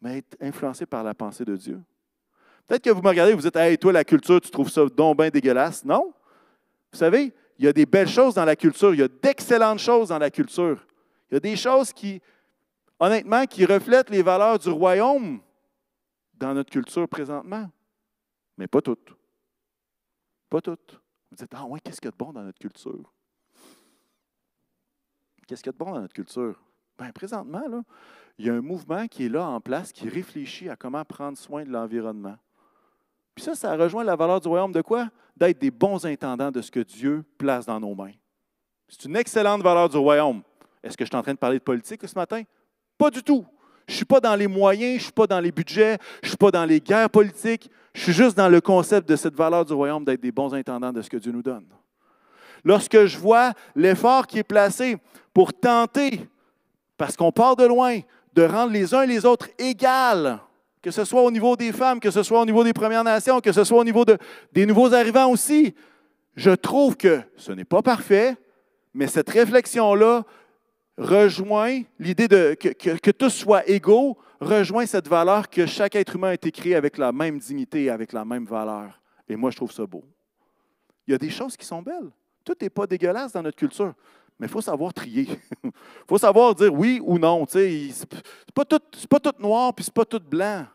[0.00, 1.80] mais être influencé par la pensée de Dieu.
[2.66, 4.84] Peut-être que vous me regardez et vous dites Hey, toi, la culture, tu trouves ça
[4.86, 5.84] donc bien dégueulasse.
[5.84, 6.12] Non.
[6.92, 9.80] Vous savez, il y a des belles choses dans la culture, il y a d'excellentes
[9.80, 10.86] choses dans la culture.
[11.30, 12.20] Il y a des choses qui,
[12.98, 15.40] honnêtement, qui reflètent les valeurs du royaume
[16.34, 17.70] dans notre culture présentement.
[18.56, 19.14] Mais pas toutes.
[20.48, 21.00] Pas toutes.
[21.30, 23.12] Vous dites, ah oui, qu'est-ce qu'il y a de bon dans notre culture?
[25.46, 26.60] Qu'est-ce qu'il y a de bon dans notre culture?
[26.98, 27.82] Bien, présentement, là,
[28.38, 31.36] il y a un mouvement qui est là en place, qui réfléchit à comment prendre
[31.36, 32.36] soin de l'environnement.
[33.34, 35.10] Puis ça, ça rejoint la valeur du royaume de quoi?
[35.36, 38.14] D'être des bons intendants de ce que Dieu place dans nos mains.
[38.88, 40.42] C'est une excellente valeur du royaume.
[40.82, 42.42] Est-ce que je suis en train de parler de politique ce matin?
[42.96, 43.44] Pas du tout.
[43.86, 46.26] Je ne suis pas dans les moyens, je ne suis pas dans les budgets, je
[46.26, 47.70] ne suis pas dans les guerres politiques.
[47.94, 50.92] Je suis juste dans le concept de cette valeur du royaume d'être des bons intendants
[50.92, 51.66] de ce que Dieu nous donne.
[52.64, 54.98] Lorsque je vois l'effort qui est placé
[55.32, 56.20] pour tenter,
[56.96, 58.00] parce qu'on part de loin,
[58.34, 60.38] de rendre les uns et les autres égales,
[60.82, 63.40] que ce soit au niveau des femmes, que ce soit au niveau des Premières Nations,
[63.40, 64.04] que ce soit au niveau
[64.52, 65.74] des nouveaux arrivants aussi,
[66.36, 68.36] je trouve que ce n'est pas parfait,
[68.94, 70.24] mais cette réflexion-là
[70.98, 76.28] rejoint l'idée de, que, que, tous soient égaux, rejoint cette valeur que chaque être humain
[76.28, 79.00] a été créé avec la même dignité avec la même valeur.
[79.28, 80.04] Et moi, je trouve ça beau.
[81.06, 82.10] Il y a des choses qui sont belles.
[82.44, 83.94] Tout n'est pas dégueulasse dans notre culture,
[84.38, 85.28] mais il faut savoir trier.
[85.62, 85.70] Il
[86.08, 87.46] faut savoir dire oui ou non.
[87.48, 87.92] Ce n'est
[88.54, 90.66] pas, tout, pas tout noir puis ce n'est pas tout blanc.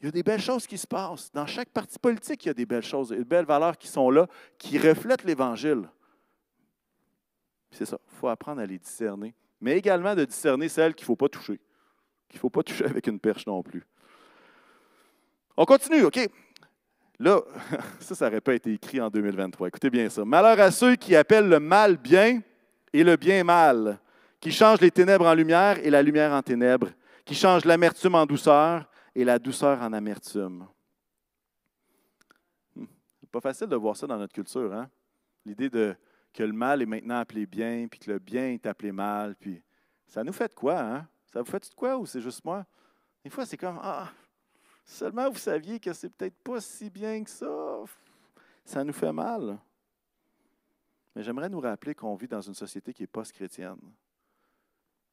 [0.00, 1.32] Il y a des belles choses qui se passent.
[1.32, 4.10] Dans chaque parti politique, il y a des belles choses, des belles valeurs qui sont
[4.10, 4.26] là,
[4.58, 5.88] qui reflètent l'Évangile.
[7.70, 9.34] C'est ça, il faut apprendre à les discerner.
[9.60, 11.60] Mais également de discerner celles qu'il ne faut pas toucher,
[12.28, 13.84] qu'il ne faut pas toucher avec une perche non plus.
[15.56, 16.18] On continue, OK?
[17.18, 17.40] Là,
[18.00, 19.68] ça, ça n'aurait pas été écrit en 2023.
[19.68, 20.24] Écoutez bien ça.
[20.24, 22.42] Malheur à ceux qui appellent le mal bien
[22.92, 23.98] et le bien mal,
[24.40, 26.90] qui changent les ténèbres en lumière et la lumière en ténèbres,
[27.24, 30.66] qui changent l'amertume en douceur et la douceur en amertume.
[32.74, 32.84] Hmm.
[33.32, 34.88] Pas facile de voir ça dans notre culture, hein?
[35.44, 35.94] L'idée de
[36.36, 39.62] que le mal est maintenant appelé bien, puis que le bien est appelé mal, puis
[40.06, 41.08] ça nous fait de quoi, hein?
[41.32, 42.66] Ça vous fait de quoi ou c'est juste moi?
[43.24, 44.12] Des fois, c'est comme Ah,
[44.84, 47.84] seulement vous saviez que c'est peut-être pas si bien que ça.
[48.66, 49.58] Ça nous fait mal.
[51.14, 53.80] Mais j'aimerais nous rappeler qu'on vit dans une société qui est post-chrétienne.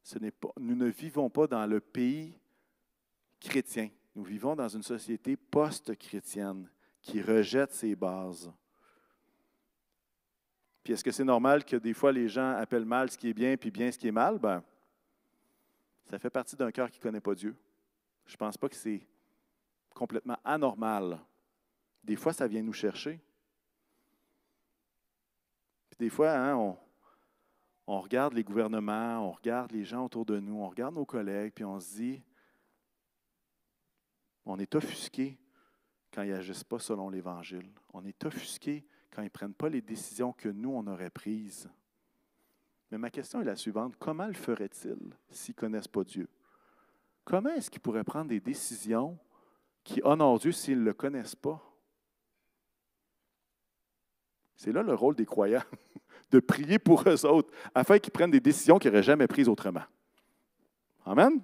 [0.03, 2.37] Ce n'est pas, nous ne vivons pas dans le pays
[3.39, 3.89] chrétien.
[4.13, 6.69] Nous vivons dans une société post-chrétienne
[7.01, 8.51] qui rejette ses bases.
[10.83, 13.33] Puis est-ce que c'est normal que des fois les gens appellent mal ce qui est
[13.33, 14.37] bien puis bien ce qui est mal?
[14.37, 14.61] Ben,
[16.05, 17.55] ça fait partie d'un cœur qui ne connaît pas Dieu.
[18.25, 19.07] Je ne pense pas que c'est
[19.93, 21.19] complètement anormal.
[22.03, 23.21] Des fois, ça vient nous chercher.
[25.89, 26.77] Puis des fois, hein, on,
[27.87, 31.53] on regarde les gouvernements, on regarde les gens autour de nous, on regarde nos collègues,
[31.53, 32.21] puis on se dit,
[34.45, 35.37] on est offusqué
[36.11, 37.69] quand ils n'agissent pas selon l'Évangile.
[37.93, 41.69] On est offusqué quand ils ne prennent pas les décisions que nous, on aurait prises.
[42.89, 43.95] Mais ma question est la suivante.
[43.99, 46.27] Comment le feraient-ils s'ils ne connaissent pas Dieu?
[47.23, 49.17] Comment est-ce qu'ils pourraient prendre des décisions
[49.83, 51.61] qui honorent Dieu s'ils ne le connaissent pas?
[54.55, 55.63] C'est là le rôle des croyants,
[56.31, 59.83] de prier pour eux autres, afin qu'ils prennent des décisions qu'ils n'auraient jamais prises autrement.
[61.05, 61.41] Amen?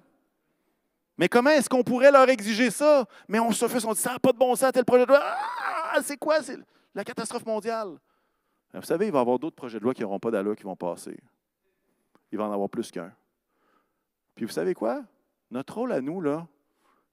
[1.18, 3.06] Mais comment est-ce qu'on pourrait leur exiger ça?
[3.28, 5.10] Mais on se fait, on dit, ça n'a pas de bon sens, tel projet de
[5.10, 5.20] loi.
[5.22, 6.38] Ah, c'est quoi?
[6.94, 7.98] La catastrophe mondiale.
[8.72, 10.62] Vous savez, il va y avoir d'autres projets de loi qui n'auront pas d'allure qui
[10.62, 11.18] vont passer.
[12.30, 13.12] Il va en avoir plus qu'un.
[14.34, 15.04] Puis vous savez quoi?
[15.50, 16.46] Notre rôle à nous, là,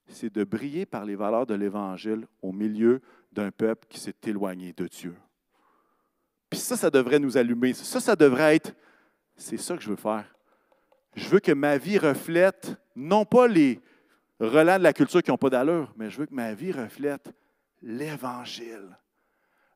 [0.08, 4.74] c'est de briller par les valeurs de l'Évangile au milieu d'un peuple qui s'est éloigné
[4.74, 5.16] de Dieu.
[6.50, 7.74] Puis ça, ça devrait nous allumer.
[7.74, 8.74] Ça, ça devrait être,
[9.36, 10.34] c'est ça que je veux faire.
[11.16, 13.82] Je veux que ma vie reflète non pas les
[14.40, 17.34] relents de la culture qui n'ont pas d'allure, mais je veux que ma vie reflète
[17.82, 18.98] l'Évangile,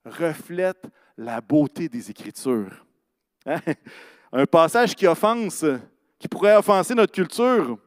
[0.06, 0.88] reflète
[1.18, 2.86] la beauté des Écritures.
[3.46, 3.60] Hein?
[4.32, 5.66] Un passage qui offense,
[6.18, 7.78] qui pourrait offenser notre culture.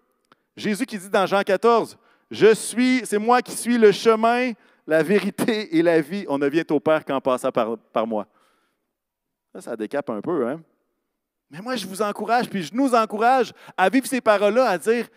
[0.57, 1.97] Jésus qui dit dans Jean 14,
[2.31, 4.53] Je suis, c'est moi qui suis le chemin,
[4.87, 6.25] la vérité et la vie.
[6.29, 8.27] On ne vient au Père qu'en passant par, par moi.
[9.55, 10.61] Ça, ça décape un peu, hein?
[11.51, 15.09] Mais moi, je vous encourage, puis je nous encourage à vivre ces paroles-là, à dire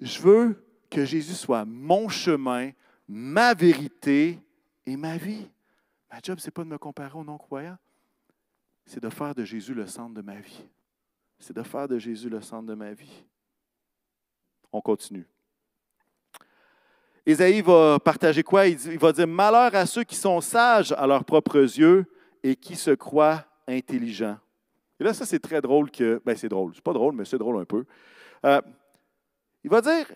[0.00, 2.70] Je veux que Jésus soit mon chemin,
[3.06, 4.40] ma vérité
[4.88, 5.46] et ma vie.
[6.10, 7.76] Ma job, ce n'est pas de me comparer aux non-croyants,
[8.86, 10.64] c'est de faire de Jésus le centre de ma vie.
[11.38, 13.24] C'est de faire de Jésus le centre de ma vie.
[14.72, 15.26] On continue.
[17.26, 18.66] Ésaïe va partager quoi?
[18.66, 22.06] Il va dire Malheur à ceux qui sont sages à leurs propres yeux
[22.42, 24.38] et qui se croient intelligents.
[24.98, 26.22] Et là, ça, c'est très drôle que.
[26.24, 26.72] Ben, c'est drôle.
[26.74, 27.84] C'est pas drôle, mais c'est drôle un peu.
[28.46, 28.62] Euh,
[29.62, 30.06] il va dire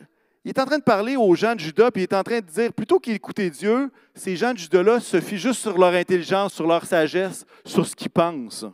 [0.45, 2.41] il est en train de parler aux gens de Judas, puis il est en train
[2.41, 6.55] de dire, plutôt qu'écouter Dieu, ces gens de Judas-là se fient juste sur leur intelligence,
[6.55, 8.67] sur leur sagesse, sur ce qu'ils pensent,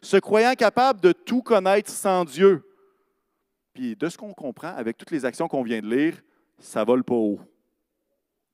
[0.00, 2.68] se croyant capables de tout connaître sans Dieu.
[3.72, 6.20] Puis de ce qu'on comprend, avec toutes les actions qu'on vient de lire,
[6.58, 7.40] ça vole pas haut.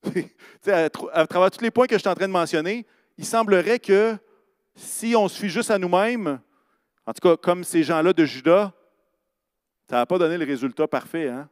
[0.67, 4.17] à, travers tous les points que je suis en train de mentionner, il semblerait que
[4.75, 6.39] si on se fie juste à nous-mêmes,
[7.07, 8.73] en tout cas comme ces gens-là de Judas,
[9.89, 11.29] ça n'a pas donné le résultat parfait.
[11.29, 11.49] Hein?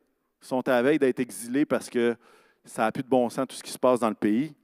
[0.47, 2.17] Sont à veille d'être exilés parce que
[2.65, 4.55] ça n'a plus de bon sens tout ce qui se passe dans le pays.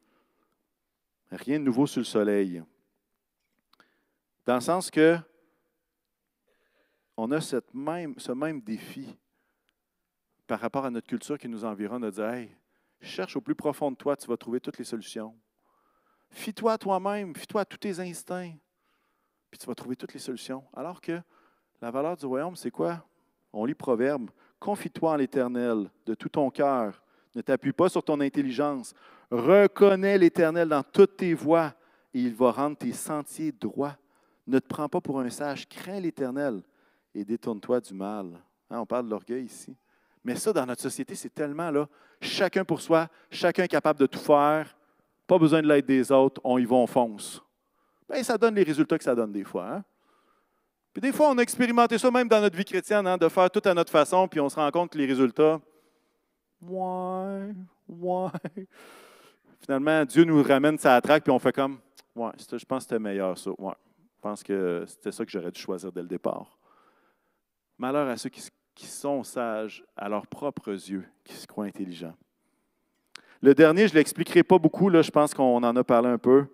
[1.30, 2.62] Rien de nouveau sur le soleil.
[4.46, 5.18] Dans le sens que
[7.16, 9.16] on a cette même, ce même défi
[10.46, 12.56] par rapport à notre culture qui nous environne de dire Hey,
[13.00, 15.36] cherche au plus profond de toi, tu vas trouver toutes les solutions.
[16.30, 18.54] Fie-toi à toi-même, fie-toi à tous tes instincts,
[19.50, 20.64] puis tu vas trouver toutes les solutions.
[20.74, 21.20] Alors que
[21.80, 23.04] la valeur du royaume, c'est quoi?
[23.52, 24.30] On lit Proverbe
[24.62, 27.02] Confie-toi en l'Éternel de tout ton cœur.
[27.34, 28.94] Ne t'appuie pas sur ton intelligence.
[29.28, 31.74] Reconnais l'Éternel dans toutes tes voies
[32.14, 33.96] et il va rendre tes sentiers droits.
[34.46, 35.68] Ne te prends pas pour un sage.
[35.68, 36.62] Crains l'Éternel
[37.12, 38.40] et détourne-toi du mal.
[38.70, 39.76] Hein, on parle de l'orgueil ici.
[40.22, 41.88] Mais ça, dans notre société, c'est tellement là,
[42.20, 44.76] chacun pour soi, chacun capable de tout faire,
[45.26, 47.42] pas besoin de l'aide des autres, on y va, on fonce.
[48.08, 49.72] Bien, ça donne les résultats que ça donne des fois.
[49.72, 49.84] Hein?
[50.92, 53.50] Puis des fois, on a expérimenté ça même dans notre vie chrétienne, hein, de faire
[53.50, 55.60] tout à notre façon, puis on se rend compte que les résultats,
[56.60, 57.54] ouais,
[57.88, 58.30] Ouais.
[59.60, 61.78] Finalement, Dieu nous ramène sa traque, puis on fait comme
[62.14, 63.50] Ouais, je pense que c'était meilleur ça.
[63.58, 63.74] Ouais.
[64.16, 66.58] Je pense que c'était ça que j'aurais dû choisir dès le départ.
[67.78, 72.14] Malheur à ceux qui, qui sont sages à leurs propres yeux, qui se croient intelligents.
[73.40, 76.18] Le dernier, je ne l'expliquerai pas beaucoup, là, je pense qu'on en a parlé un
[76.18, 76.46] peu.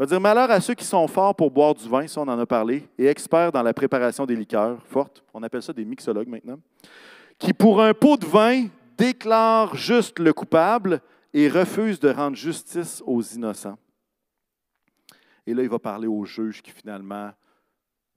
[0.00, 2.38] Va dire malheur à ceux qui sont forts pour boire du vin, ça on en
[2.38, 6.26] a parlé, et experts dans la préparation des liqueurs fortes, on appelle ça des mixologues
[6.26, 6.58] maintenant,
[7.38, 11.02] qui pour un pot de vin déclarent juste le coupable
[11.34, 13.76] et refusent de rendre justice aux innocents.
[15.46, 17.32] Et là, il va parler aux juges qui finalement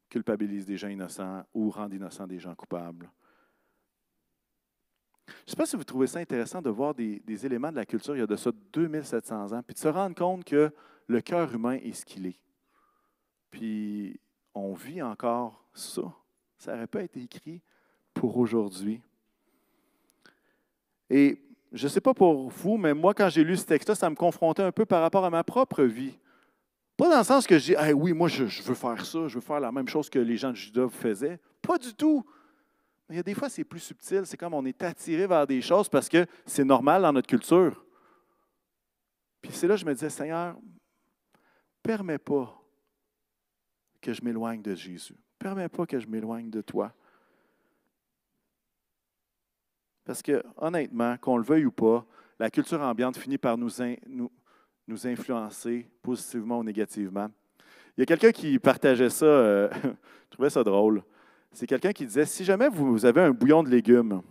[0.09, 3.11] culpabilisent des gens innocents ou rendent innocents des gens coupables.
[5.27, 7.85] Je ne sais pas si vous trouvez ça intéressant de voir des, éléments de la
[7.85, 10.71] culture il y a de ça 2700 ans, puis de se rendre compte que
[11.07, 12.39] le cœur humain est ce qu'il est.
[13.51, 14.19] Puis
[14.53, 16.01] on vit encore ça.
[16.57, 17.61] Ça n'aurait pas été écrit
[18.13, 19.01] pour aujourd'hui.
[21.09, 21.39] Et
[21.71, 24.15] je ne sais pas pour vous, mais moi, quand j'ai lu ce texte-là, ça me
[24.15, 26.17] confrontait un peu par rapport à ma propre vie.
[26.95, 29.35] Pas dans le sens que je dis, oui, moi, je, je, veux faire ça, je
[29.35, 31.39] veux faire la même chose que les gens de Juda faisaient.
[31.61, 32.23] Pas du tout.
[33.09, 34.21] Mais il y a des fois, c'est plus subtil.
[34.25, 37.83] C'est comme on est attiré vers des choses parce que c'est normal dans notre culture.
[39.41, 40.55] Puis c'est là que je me disais, Seigneur,
[41.83, 42.59] permets pas
[44.01, 45.15] que je m'éloigne de Jésus.
[45.37, 46.93] Permets pas que je m'éloigne de toi.
[50.05, 52.05] Parce que, honnêtement, qu'on le veuille ou pas,
[52.39, 53.81] la culture ambiante finit par nous,
[55.05, 57.29] influencer positivement ou négativement.
[57.95, 61.03] Il y a quelqu'un qui partageait ça, euh, je trouvais ça drôle.
[61.51, 64.21] C'est quelqu'un qui disait si jamais vous, avez un bouillon de légumes,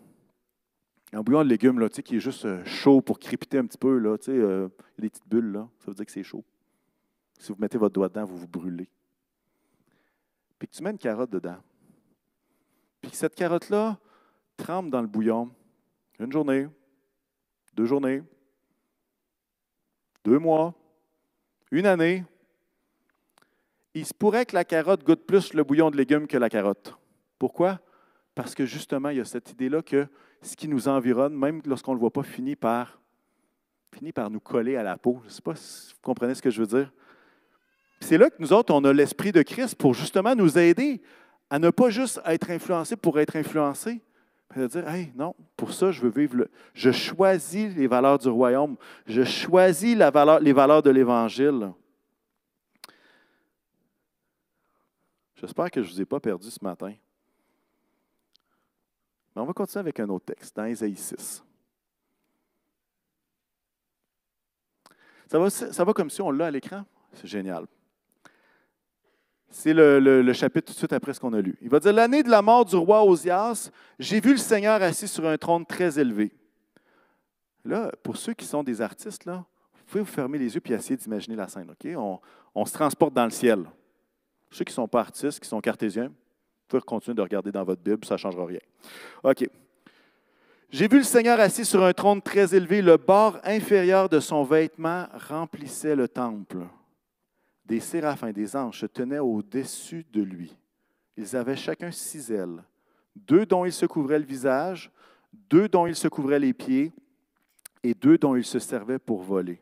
[1.12, 3.98] un bouillon de légumes là, qui est juste euh, chaud pour crépiter un petit peu,
[3.98, 6.44] là, euh, il y a des petites bulles, là, ça veut dire que c'est chaud.
[7.42, 8.88] Si vous mettez votre doigt dedans, vous vous brûlez.
[10.60, 11.56] Puis que tu mets une carotte dedans.
[13.00, 13.98] Puis que cette carotte-là
[14.56, 15.50] trempe dans le bouillon
[16.20, 16.68] une journée,
[17.74, 18.22] deux journées,
[20.24, 20.72] deux mois,
[21.72, 22.24] une année,
[23.92, 26.96] il se pourrait que la carotte goûte plus le bouillon de légumes que la carotte.
[27.40, 27.80] Pourquoi?
[28.36, 30.06] Parce que justement, il y a cette idée-là que
[30.42, 33.00] ce qui nous environne, même lorsqu'on ne le voit pas, finit par,
[33.92, 35.18] finit par nous coller à la peau.
[35.22, 36.92] Je ne sais pas si vous comprenez ce que je veux dire.
[38.02, 41.00] C'est là que nous autres, on a l'Esprit de Christ pour justement nous aider
[41.48, 44.02] à ne pas juste être influencés pour être influencés,
[44.56, 46.50] de dire, hey, non, pour ça, je veux vivre le.
[46.74, 48.76] Je choisis les valeurs du royaume.
[49.06, 51.72] Je choisis les valeurs de l'Évangile.
[55.36, 56.92] J'espère que je ne vous ai pas perdu ce matin.
[59.34, 61.42] Mais on va continuer avec un autre texte, dans Isaïe 6.
[65.28, 66.84] Ça va, ça va comme si on l'a à l'écran?
[67.14, 67.66] C'est génial.
[69.54, 71.56] C'est le, chapitre tout de suite après ce qu'on a lu.
[71.60, 75.06] Il va dire L'année de la mort du roi Osias, j'ai vu le Seigneur assis
[75.06, 76.32] sur un trône très élevé.
[77.62, 80.72] Là, pour ceux qui sont des artistes, là, vous pouvez vous fermer les yeux et
[80.72, 81.70] essayer d'imaginer la scène.
[82.54, 83.64] On, se transporte dans le ciel.
[84.50, 87.62] Ceux qui ne sont pas artistes, qui sont cartésiens, vous pouvez continuer de regarder dans
[87.62, 88.60] votre Bible, ça ne changera rien.
[89.22, 89.46] OK.
[90.70, 92.80] J'ai vu le Seigneur assis sur un trône très élevé.
[92.80, 96.64] Le bord inférieur de son vêtement remplissait le temple
[97.64, 100.56] des séraphins, des anges, se tenaient au-dessus de lui.
[101.16, 102.62] Ils avaient chacun six ailes,
[103.14, 104.90] deux dont ils se couvraient le visage,
[105.32, 106.92] deux dont ils se couvraient les pieds,
[107.82, 109.60] et deux dont ils se servaient pour voler.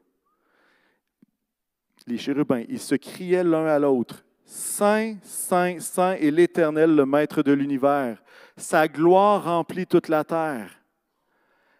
[2.06, 7.40] Les chérubins, ils se criaient l'un à l'autre, Saint, Saint, Saint est l'Éternel, le Maître
[7.40, 8.20] de l'univers.
[8.56, 10.72] Sa gloire remplit toute la terre.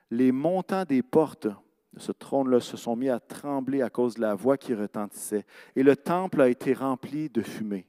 [0.09, 1.48] Les montants des portes
[1.96, 5.44] ce trône-là se sont mis à trembler à cause de la voix qui retentissait.
[5.74, 7.87] Et le temple a été rempli de fumée.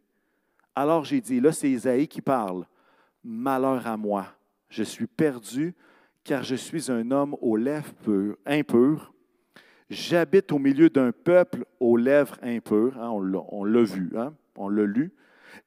[0.76, 2.66] Alors j'ai dit, là c'est Isaïe qui parle,
[3.24, 4.26] Malheur à moi,
[4.70, 5.76] je suis perdu
[6.24, 7.94] car je suis un homme aux lèvres
[8.46, 9.14] impures.
[9.90, 12.98] J'habite au milieu d'un peuple aux lèvres impures.
[12.98, 15.14] Hein, on l'a vu, hein, on l'a lu.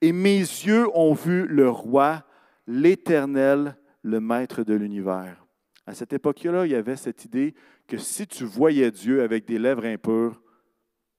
[0.01, 2.25] Et mes yeux ont vu le roi,
[2.66, 5.44] l'Éternel, le Maître de l'univers.
[5.87, 7.55] À cette époque-là, il y avait cette idée
[7.87, 10.40] que si tu voyais Dieu avec des lèvres impures,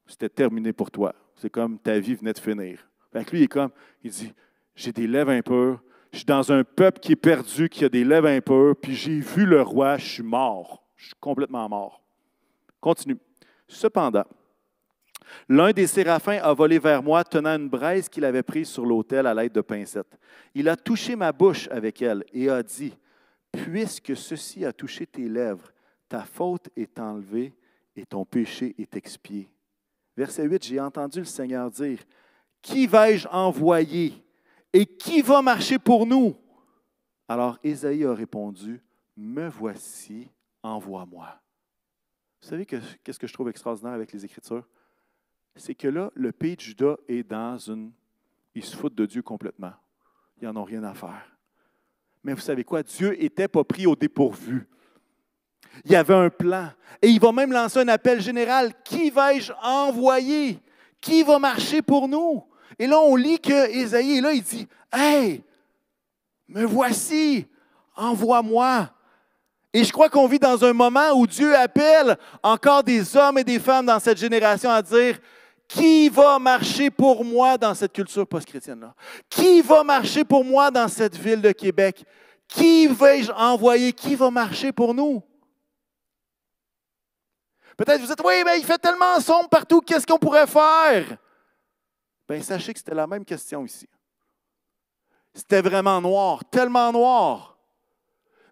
[0.08, 1.14] c'était terminé pour toi.
[1.36, 2.88] C'est comme ta vie venait de finir.
[3.12, 3.72] Fait lui, il est comme,
[4.04, 4.34] il dit,
[4.76, 5.82] j'ai des lèvres impures,
[6.12, 9.20] je suis dans un peuple qui est perdu, qui a des lèvres impures, puis j'ai
[9.20, 10.84] vu le roi, je suis mort.
[10.96, 12.02] Je suis complètement mort.
[12.80, 13.18] Continue.
[13.68, 14.26] Cependant,
[15.50, 19.28] l'un des séraphins a volé vers moi, tenant une braise qu'il avait prise sur l'autel
[19.28, 20.18] à l'aide de pincettes.
[20.54, 22.94] Il a touché ma bouche avec elle et a dit,
[23.52, 25.72] Puisque ceci a touché tes lèvres,
[26.08, 27.54] ta faute est enlevée
[27.96, 29.50] et ton péché est expié.
[30.16, 32.00] Verset 8, j'ai entendu le Seigneur dire,
[32.62, 34.24] Qui vais-je envoyer
[34.72, 36.36] et qui va marcher pour nous?
[37.28, 38.82] Alors Ésaïe a répondu,
[39.18, 40.30] Me voici,
[40.62, 41.40] envoie-moi.
[42.42, 44.68] Vous savez qu'est-ce que je trouve extraordinaire avec les Écritures?
[45.56, 47.92] C'est que là, le pays de Judas est dans une...
[48.54, 49.74] Ils se foutent de Dieu complètement.
[50.42, 51.36] Ils n'en ont rien à faire.
[52.24, 52.84] Mais vous savez quoi?
[52.84, 54.68] Dieu n'était pas pris au dépourvu.
[55.84, 56.70] Il y avait un plan.
[57.02, 58.72] Et il va même lancer un appel général.
[58.84, 60.60] Qui vais-je envoyer?
[61.02, 62.44] Qui va marcher pour nous?
[62.80, 65.44] Et là, on lit que Isaïe est là, il dit Hey,
[66.48, 67.48] me voici,
[67.96, 68.90] envoie-moi.
[69.74, 73.44] Et je crois qu'on vit dans un moment où Dieu appelle encore des hommes et
[73.44, 75.20] des femmes dans cette génération à dire
[75.68, 78.94] Qui va marcher pour moi dans cette culture post-chrétienne-là?
[79.30, 82.06] Qui va marcher pour moi dans cette ville de Québec?
[82.48, 83.92] Qui vais-je envoyer?
[83.92, 85.22] Qui va marcher pour nous?
[87.78, 91.18] Peut-être vous dites, oui, mais il fait tellement sombre partout, qu'est-ce qu'on pourrait faire?
[92.28, 93.88] Bien, sachez que c'était la même question ici.
[95.34, 97.58] C'était vraiment noir, tellement noir.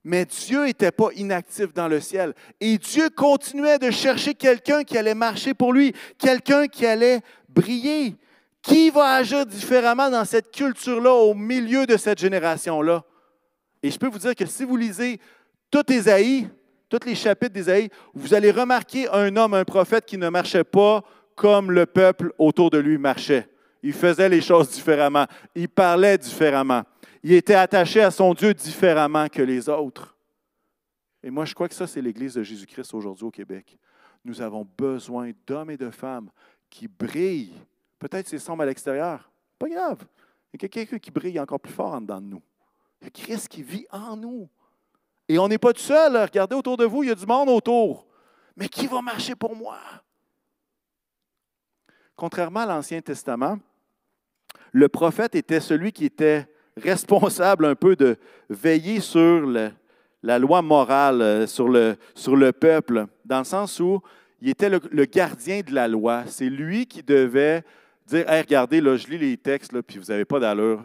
[0.03, 2.33] Mais Dieu n'était pas inactif dans le ciel.
[2.59, 8.17] Et Dieu continuait de chercher quelqu'un qui allait marcher pour lui, quelqu'un qui allait briller.
[8.61, 13.03] Qui va agir différemment dans cette culture-là, au milieu de cette génération-là?
[13.81, 15.19] Et je peux vous dire que si vous lisez
[15.71, 16.49] tout Ésaïe,
[16.99, 21.03] tous les chapitres d'Ésaïe, vous allez remarquer un homme, un prophète qui ne marchait pas
[21.35, 23.49] comme le peuple autour de lui marchait.
[23.81, 25.25] Il faisait les choses différemment.
[25.55, 26.83] Il parlait différemment.
[27.23, 30.15] Il était attaché à son Dieu différemment que les autres.
[31.23, 33.75] Et moi, je crois que ça, c'est l'Église de Jésus-Christ aujourd'hui au Québec.
[34.23, 36.29] Nous avons besoin d'hommes et de femmes
[36.69, 37.55] qui brillent.
[37.97, 39.31] Peut-être c'est sombre à l'extérieur.
[39.57, 40.05] Pas grave.
[40.53, 42.41] Il y a quelqu'un qui brille encore plus fort en dedans de nous.
[43.01, 44.47] Il y a Christ qui vit en nous.
[45.27, 46.15] Et on n'est pas tout seul.
[46.17, 48.05] Regardez autour de vous, il y a du monde autour.
[48.55, 49.77] Mais qui va marcher pour moi?
[52.15, 53.57] Contrairement à l'Ancien Testament,
[54.71, 56.47] le prophète était celui qui était
[56.77, 58.17] responsable un peu de
[58.49, 59.47] veiller sur
[60.21, 64.01] la loi morale, euh, sur le, peuple, dans le sens où
[64.41, 66.23] il était le, gardien de la loi.
[66.27, 67.63] C'est lui qui devait
[68.05, 70.83] dire regardez, là, je lis les textes, puis vous n'avez pas d'allure.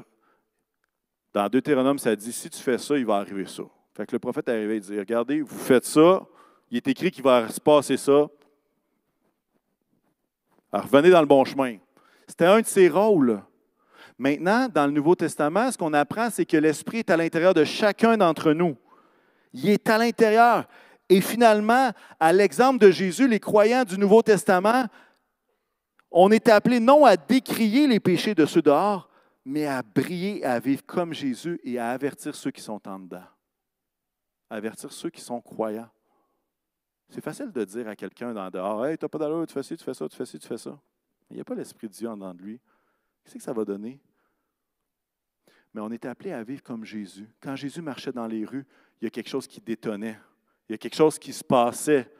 [1.35, 3.65] Dans Deutéronome, ça dit si tu fais ça, il va arriver ça.
[3.99, 6.25] Fait que le prophète est arrivé et dit Regardez, vous faites ça,
[6.71, 8.29] il est écrit qu'il va se passer ça.
[10.71, 11.79] Alors, revenez dans le bon chemin.
[12.29, 13.43] C'était un de ses rôles.
[14.17, 17.65] Maintenant, dans le Nouveau Testament, ce qu'on apprend, c'est que l'Esprit est à l'intérieur de
[17.65, 18.77] chacun d'entre nous.
[19.53, 20.69] Il est à l'intérieur.
[21.09, 21.91] Et finalement,
[22.21, 24.85] à l'exemple de Jésus, les croyants du Nouveau Testament,
[26.13, 29.11] on est appelé non à décrier les péchés de ceux dehors,
[29.45, 33.25] mais à briller, à vivre comme Jésus et à avertir ceux qui sont en dedans
[34.51, 35.91] avertir ceux qui sont croyants.
[37.09, 39.63] C'est facile de dire à quelqu'un dans dehors Hey, tu n'as pas d'allure, tu fais
[39.63, 40.71] ci, tu fais ça, tu fais ci, tu fais ça.
[40.71, 42.61] Mais il n'y a pas l'Esprit de Dieu en dedans de lui.
[43.25, 44.01] Qu'est-ce que ça va donner?
[45.73, 47.29] Mais on est appelé à vivre comme Jésus.
[47.41, 48.67] Quand Jésus marchait dans les rues,
[49.01, 50.19] il y a quelque chose qui détonnait.
[50.69, 52.11] Il y a quelque chose qui se passait.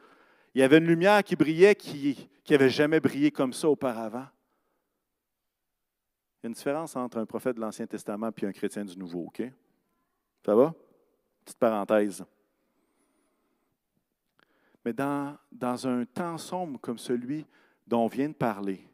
[0.53, 4.27] Il y avait une lumière qui brillait qui n'avait jamais brillé comme ça auparavant.
[6.41, 8.97] Il y a une différence entre un prophète de l'Ancien Testament et un chrétien du
[8.97, 9.43] Nouveau, OK?
[10.45, 10.73] Ça va?
[11.49, 12.23] Petite parenthèse.
[14.85, 15.35] Mais dans,
[15.87, 17.43] un temps sombre comme celui
[17.87, 18.87] dont on vient de parler,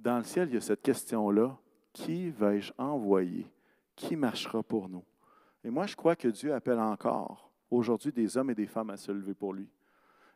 [0.00, 1.56] dans le ciel, il y a cette question-là,
[1.92, 3.46] qui vais-je envoyer?
[3.94, 5.04] Qui marchera pour nous?
[5.62, 8.96] Et moi, je crois que Dieu appelle encore aujourd'hui des hommes et des femmes à
[8.96, 9.70] se lever pour lui.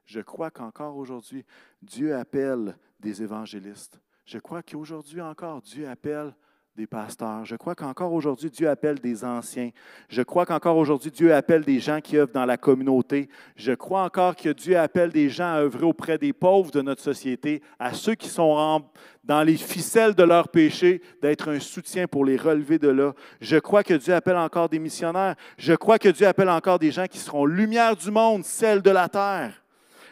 [0.05, 1.45] Je crois qu'encore aujourd'hui,
[1.83, 4.01] Dieu appelle des évangélistes.
[4.25, 6.33] Je crois qu'aujourd'hui encore, Dieu appelle
[6.79, 7.45] des pasteurs.
[7.45, 9.71] Je crois qu'encore aujourd'hui, Dieu appelle des anciens.
[10.09, 13.29] Je crois qu'encore aujourd'hui, Dieu appelle des gens qui œuvrent dans la communauté.
[13.57, 17.03] Je crois encore que Dieu appelle des gens à œuvrer auprès des pauvres de notre
[17.03, 18.85] société, à ceux qui sont
[19.25, 23.13] dans les ficelles de leur péché, d'être un soutien pour les relever de là.
[23.41, 25.35] Je crois que Dieu appelle encore des missionnaires.
[25.59, 28.91] Je crois que Dieu appelle encore des gens qui seront lumière du monde, celle de
[28.91, 29.65] la terre.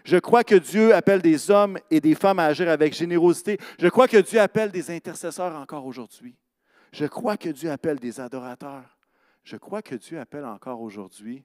[0.05, 3.57] Je crois que Dieu appelle des hommes et des femmes à agir avec générosité.
[3.79, 6.35] Je crois que Dieu appelle des intercesseurs encore aujourd'hui.
[6.97, 8.97] Je crois que Dieu appelle des adorateurs.
[9.45, 11.45] Je crois que Dieu appelle encore aujourd'hui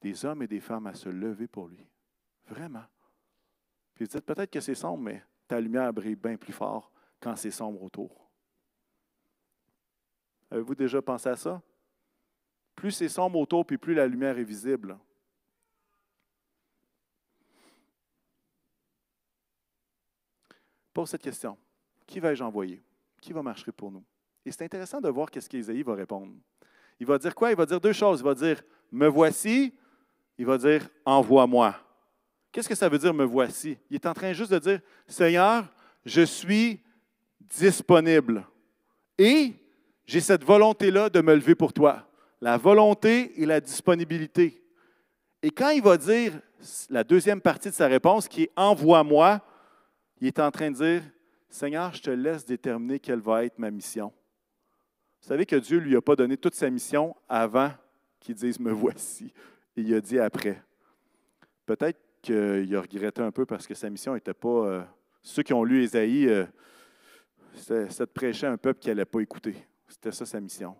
[0.00, 1.84] des hommes et des femmes à se lever pour lui.
[2.46, 2.84] Vraiment.
[3.96, 7.34] Puis vous dites peut-être que c'est sombre, mais ta lumière brille bien plus fort quand
[7.34, 8.30] c'est sombre autour.
[10.52, 11.60] Avez-vous déjà pensé à ça?
[12.76, 14.96] Plus c'est sombre autour, puis plus la lumière est visible.
[20.94, 21.58] Pose cette question.
[22.06, 22.80] Qui vais-je envoyer?
[23.20, 24.04] Qui va marcher pour nous?
[24.44, 26.32] Et c'est intéressant de voir qu'est-ce qu'Ésaïe va répondre.
[26.98, 27.50] Il va dire quoi?
[27.50, 28.20] Il va dire deux choses.
[28.20, 29.72] Il va dire Me voici.
[30.38, 31.76] Il va dire Envoie-moi.
[32.50, 33.78] Qu'est-ce que ça veut dire me voici?
[33.88, 35.64] Il est en train juste de dire Seigneur,
[36.04, 36.80] je suis
[37.40, 38.46] disponible.
[39.16, 39.54] Et
[40.04, 42.06] j'ai cette volonté-là de me lever pour toi.
[42.40, 44.62] La volonté et la disponibilité.
[45.42, 46.38] Et quand il va dire
[46.90, 49.40] la deuxième partie de sa réponse, qui est Envoie-moi,
[50.20, 51.02] il est en train de dire
[51.48, 54.12] Seigneur, je te laisse déterminer quelle va être ma mission.
[55.22, 57.70] Vous savez que Dieu ne lui a pas donné toute sa mission avant
[58.18, 59.32] qu'il dise Me voici.
[59.76, 60.60] Il a dit après.
[61.64, 64.66] Peut-être qu'il a regretté un peu parce que sa mission n'était pas.
[64.66, 64.82] Euh,
[65.22, 66.44] ceux qui ont lu Ésaïe, euh,
[67.54, 69.54] c'était de prêcher à un peuple qui n'allait pas écouter.
[69.86, 70.76] C'était ça sa mission.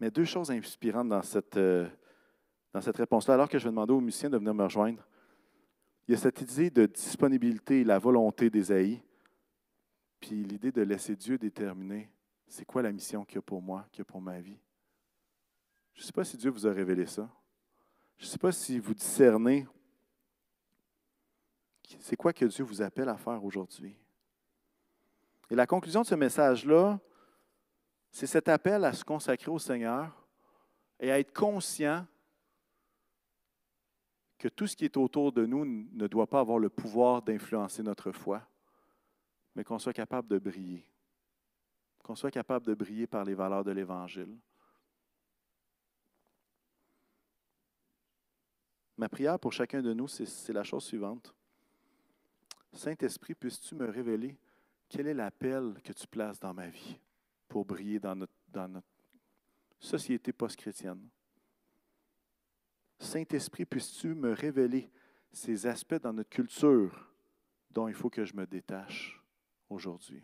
[0.00, 1.86] Mais deux choses inspirantes dans cette, euh,
[2.72, 5.06] dans cette réponse-là, alors que je vais demander aux musiciens de venir me rejoindre.
[6.08, 9.00] Il y a cette idée de disponibilité et la volonté d'Ésaïe,
[10.28, 12.10] puis l'idée de laisser Dieu déterminer
[12.46, 14.58] c'est quoi la mission qu'il y a pour moi, qu'il y a pour ma vie.
[15.94, 17.30] Je ne sais pas si Dieu vous a révélé ça.
[18.18, 19.66] Je ne sais pas si vous discernez
[21.98, 23.96] c'est quoi que Dieu vous appelle à faire aujourd'hui.
[25.48, 27.00] Et la conclusion de ce message-là,
[28.10, 30.28] c'est cet appel à se consacrer au Seigneur
[31.00, 32.06] et à être conscient
[34.36, 37.82] que tout ce qui est autour de nous ne doit pas avoir le pouvoir d'influencer
[37.82, 38.46] notre foi,
[39.58, 40.86] mais qu'on soit capable de briller,
[42.04, 44.38] qu'on soit capable de briller par les valeurs de l'Évangile.
[48.96, 51.34] Ma prière pour chacun de nous, c'est la chose suivante.
[52.72, 54.38] Saint-Esprit, puisses-tu me révéler
[54.88, 57.00] quel est l'appel que tu places dans ma vie
[57.48, 58.86] pour briller dans notre,
[59.80, 61.08] société post-chrétienne?
[63.00, 64.88] Saint-Esprit, puisses-tu me révéler
[65.32, 67.12] ces aspects dans notre culture
[67.72, 69.17] dont il faut que je me détache?
[69.68, 70.22] Aujourd'hui?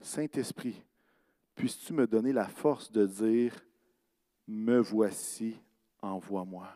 [0.00, 0.82] Saint-Esprit,
[1.54, 3.54] puisses-tu me donner la force de dire,
[4.46, 5.60] me voici,
[6.00, 6.68] envoie-moi?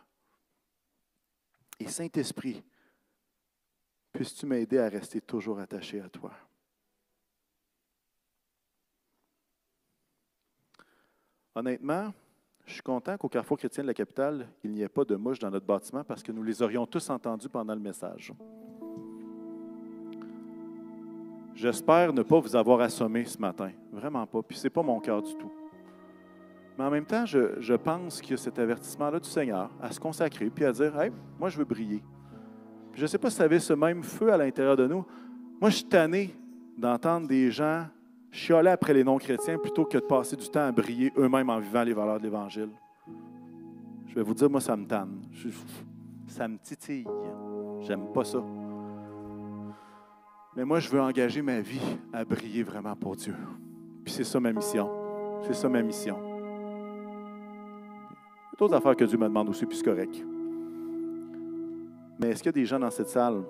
[1.78, 2.62] Et Saint-Esprit,
[4.12, 6.32] puisses-tu m'aider à rester toujours attaché à toi?
[11.54, 12.12] Honnêtement,
[12.64, 15.38] je suis content qu'au Carrefour chrétien de la capitale, il n'y ait pas de mouches
[15.38, 18.32] dans notre bâtiment parce que nous les aurions tous entendus pendant le message.
[21.54, 23.70] J'espère ne pas vous avoir assommé ce matin.
[23.92, 24.42] Vraiment pas.
[24.42, 25.52] Puis ce n'est pas mon cœur du tout.
[26.78, 30.48] Mais en même temps, je, je pense a cet avertissement-là du Seigneur à se consacrer
[30.48, 32.02] puis à dire Hey, moi, je veux briller.
[32.94, 35.04] je ne sais pas si vous avez ce même feu à l'intérieur de nous.
[35.60, 36.34] Moi, je suis tanné
[36.78, 37.86] d'entendre des gens
[38.30, 41.82] chialer après les non-chrétiens plutôt que de passer du temps à briller eux-mêmes en vivant
[41.82, 42.70] les valeurs de l'Évangile.
[44.08, 45.22] Je vais vous dire, moi, ça me tanne.
[46.26, 47.06] ça me titille.
[47.80, 48.42] J'aime pas ça.
[50.54, 51.80] Mais moi, je veux engager ma vie
[52.12, 53.34] à briller vraiment pour Dieu.
[54.04, 54.88] Puis c'est ça ma mission.
[55.46, 56.16] C'est ça ma mission.
[56.18, 56.24] Il
[58.52, 60.22] y a d'autres affaires que Dieu me demande aussi, puis c'est correct.
[62.18, 63.42] Mais est-ce qu'il y a des gens dans cette salle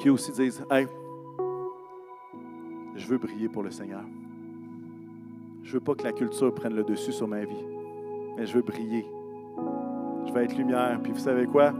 [0.00, 0.86] qui aussi disent Hey,
[2.96, 4.04] je veux briller pour le Seigneur.
[5.62, 7.64] Je veux pas que la culture prenne le dessus sur ma vie,
[8.36, 9.04] mais je veux briller.
[10.26, 10.98] Je veux être lumière.
[11.02, 11.74] Puis vous savez quoi?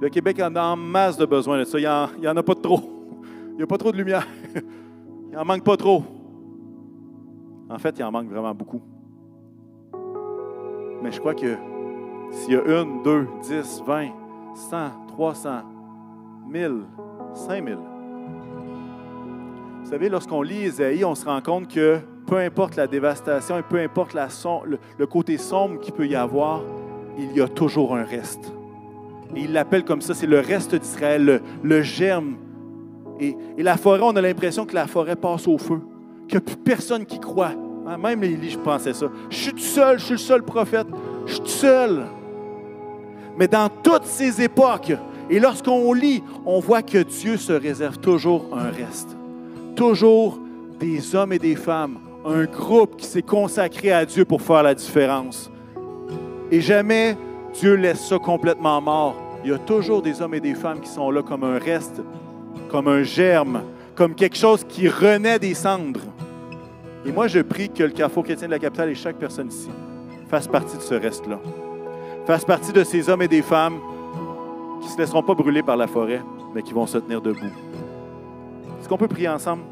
[0.00, 1.78] Le Québec en a en masse de besoin de ça.
[1.78, 2.80] Il n'y en, a pas trop.
[3.52, 4.26] Il n'y a pas trop de lumière.
[5.32, 6.02] Il en manque pas trop.
[7.68, 8.80] En fait, il en manque vraiment beaucoup.
[11.02, 11.56] Mais je crois que
[12.30, 14.10] s'il y a une, deux, dix, vingt,
[14.54, 15.62] cent, trois cents,
[16.48, 16.84] mille,
[17.34, 17.80] cinq mille,
[19.82, 23.62] vous savez, lorsqu'on lit Isaïe, on se rend compte que peu importe la dévastation et
[23.62, 24.28] peu importe la
[24.98, 26.62] le, côté sombre qu'il peut y avoir,
[27.18, 28.55] il y a toujours un reste.
[29.34, 32.36] Et il l'appelle comme ça, c'est le reste d'Israël, le, germe.
[33.20, 35.80] Et, la forêt, on a l'impression que la forêt passe au feu,
[36.28, 37.52] qu'il n'y a plus personne qui croit.
[37.86, 39.06] Hein, même Élie, je pensais ça.
[39.30, 40.86] Je suis tout seul, je suis le seul prophète,
[41.26, 42.06] je suis seul.
[43.38, 44.92] Mais dans toutes ces époques,
[45.28, 49.16] et lorsqu'on lit, on voit que Dieu se réserve toujours un reste
[49.76, 50.40] toujours
[50.80, 54.74] des hommes et des femmes, un groupe qui s'est consacré à Dieu pour faire la
[54.74, 55.50] différence.
[56.50, 57.16] Et jamais
[57.58, 59.14] Dieu laisse ça complètement mort.
[59.42, 62.02] Il y a toujours des hommes et des femmes qui sont là comme un reste,
[62.68, 63.62] comme un germe,
[63.94, 66.00] comme quelque chose qui renaît des cendres.
[67.06, 69.70] Et moi, je prie que le Carrefour chrétien de la capitale et chaque personne ici
[70.28, 71.38] fasse partie de ce reste-là.
[72.26, 73.78] Fasse partie de ces hommes et des femmes
[74.80, 76.20] qui ne se laisseront pas brûler par la forêt,
[76.54, 77.52] mais qui vont se tenir debout.
[78.80, 79.62] Est-ce qu'on peut prier ensemble?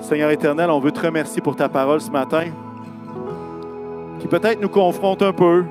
[0.00, 2.44] Seigneur éternel, on veut te remercier pour ta parole ce matin,
[4.20, 5.64] qui peut-être nous confronte un peu,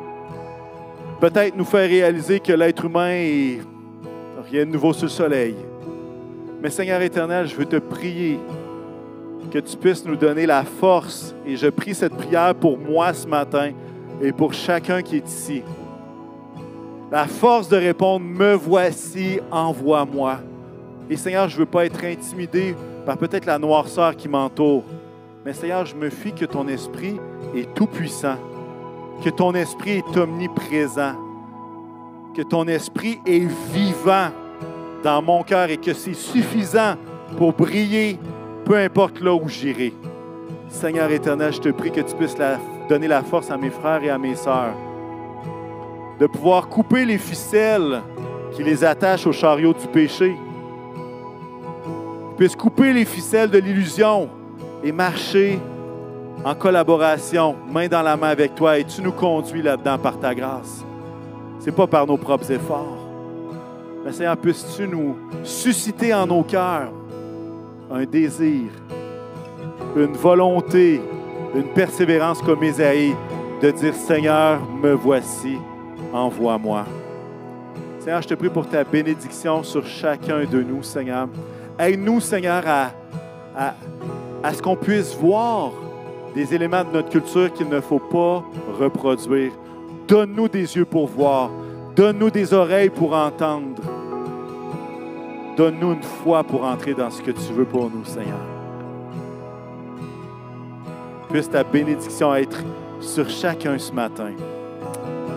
[1.22, 3.60] peut-être nous fait réaliser que l'être humain est
[4.50, 5.56] rien de nouveau sur le soleil.
[6.62, 8.40] Mais Seigneur éternel, je veux te prier
[9.52, 13.28] que tu puisses nous donner la force, et je prie cette prière pour moi ce
[13.28, 13.72] matin
[14.22, 15.62] et pour chacun qui est ici.
[17.12, 20.40] La force de répondre, me voici, envoie-moi.
[21.10, 24.86] Et Seigneur, je ne veux pas être intimidé par peut-être la noirceur qui m'entoure.
[25.46, 27.18] Mais Seigneur, je me fie que ton esprit
[27.56, 28.38] est tout-puissant,
[29.24, 31.16] que ton esprit est omniprésent,
[32.36, 34.30] que ton esprit est vivant
[35.04, 36.96] dans mon cœur et que c'est suffisant
[37.38, 38.18] pour briller,
[38.66, 39.94] peu importe là où j'irai.
[40.70, 42.36] Seigneur éternel, je te prie que tu puisses
[42.88, 44.76] donner la force à mes frères et à mes sœurs
[46.22, 48.00] de pouvoir couper les ficelles
[48.54, 50.36] qui les attachent au chariot du péché,
[52.38, 54.30] puissent couper les ficelles de l'illusion
[54.84, 55.60] et marcher
[56.44, 60.34] en collaboration, main dans la main avec toi, et tu nous conduis là-dedans par ta
[60.34, 60.84] grâce.
[61.60, 62.98] Ce n'est pas par nos propres efforts.
[64.04, 66.92] Mais Seigneur, puisses-tu nous susciter en nos cœurs
[67.92, 68.72] un désir,
[69.96, 71.02] une volonté,
[71.54, 73.16] une persévérance comme Isaïe
[73.62, 75.58] de dire Seigneur, me voici,
[76.12, 76.86] envoie-moi.
[78.00, 81.28] Seigneur, je te prie pour ta bénédiction sur chacun de nous, Seigneur.
[81.78, 82.92] Aide-nous, Seigneur, à,
[83.56, 83.76] à,
[84.42, 85.72] à ce qu'on puisse voir
[86.34, 88.44] des éléments de notre culture qu'il ne faut pas
[88.80, 89.52] reproduire.
[90.08, 91.50] Donne-nous des yeux pour voir.
[91.96, 93.82] Donne-nous des oreilles pour entendre.
[95.58, 98.40] Donne-nous une foi pour entrer dans ce que tu veux pour nous, Seigneur.
[101.30, 102.64] Puisse ta bénédiction être
[103.00, 104.32] sur chacun ce matin.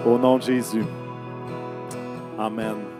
[0.06, 0.84] Au nom de Jésus.
[2.38, 2.93] Amen.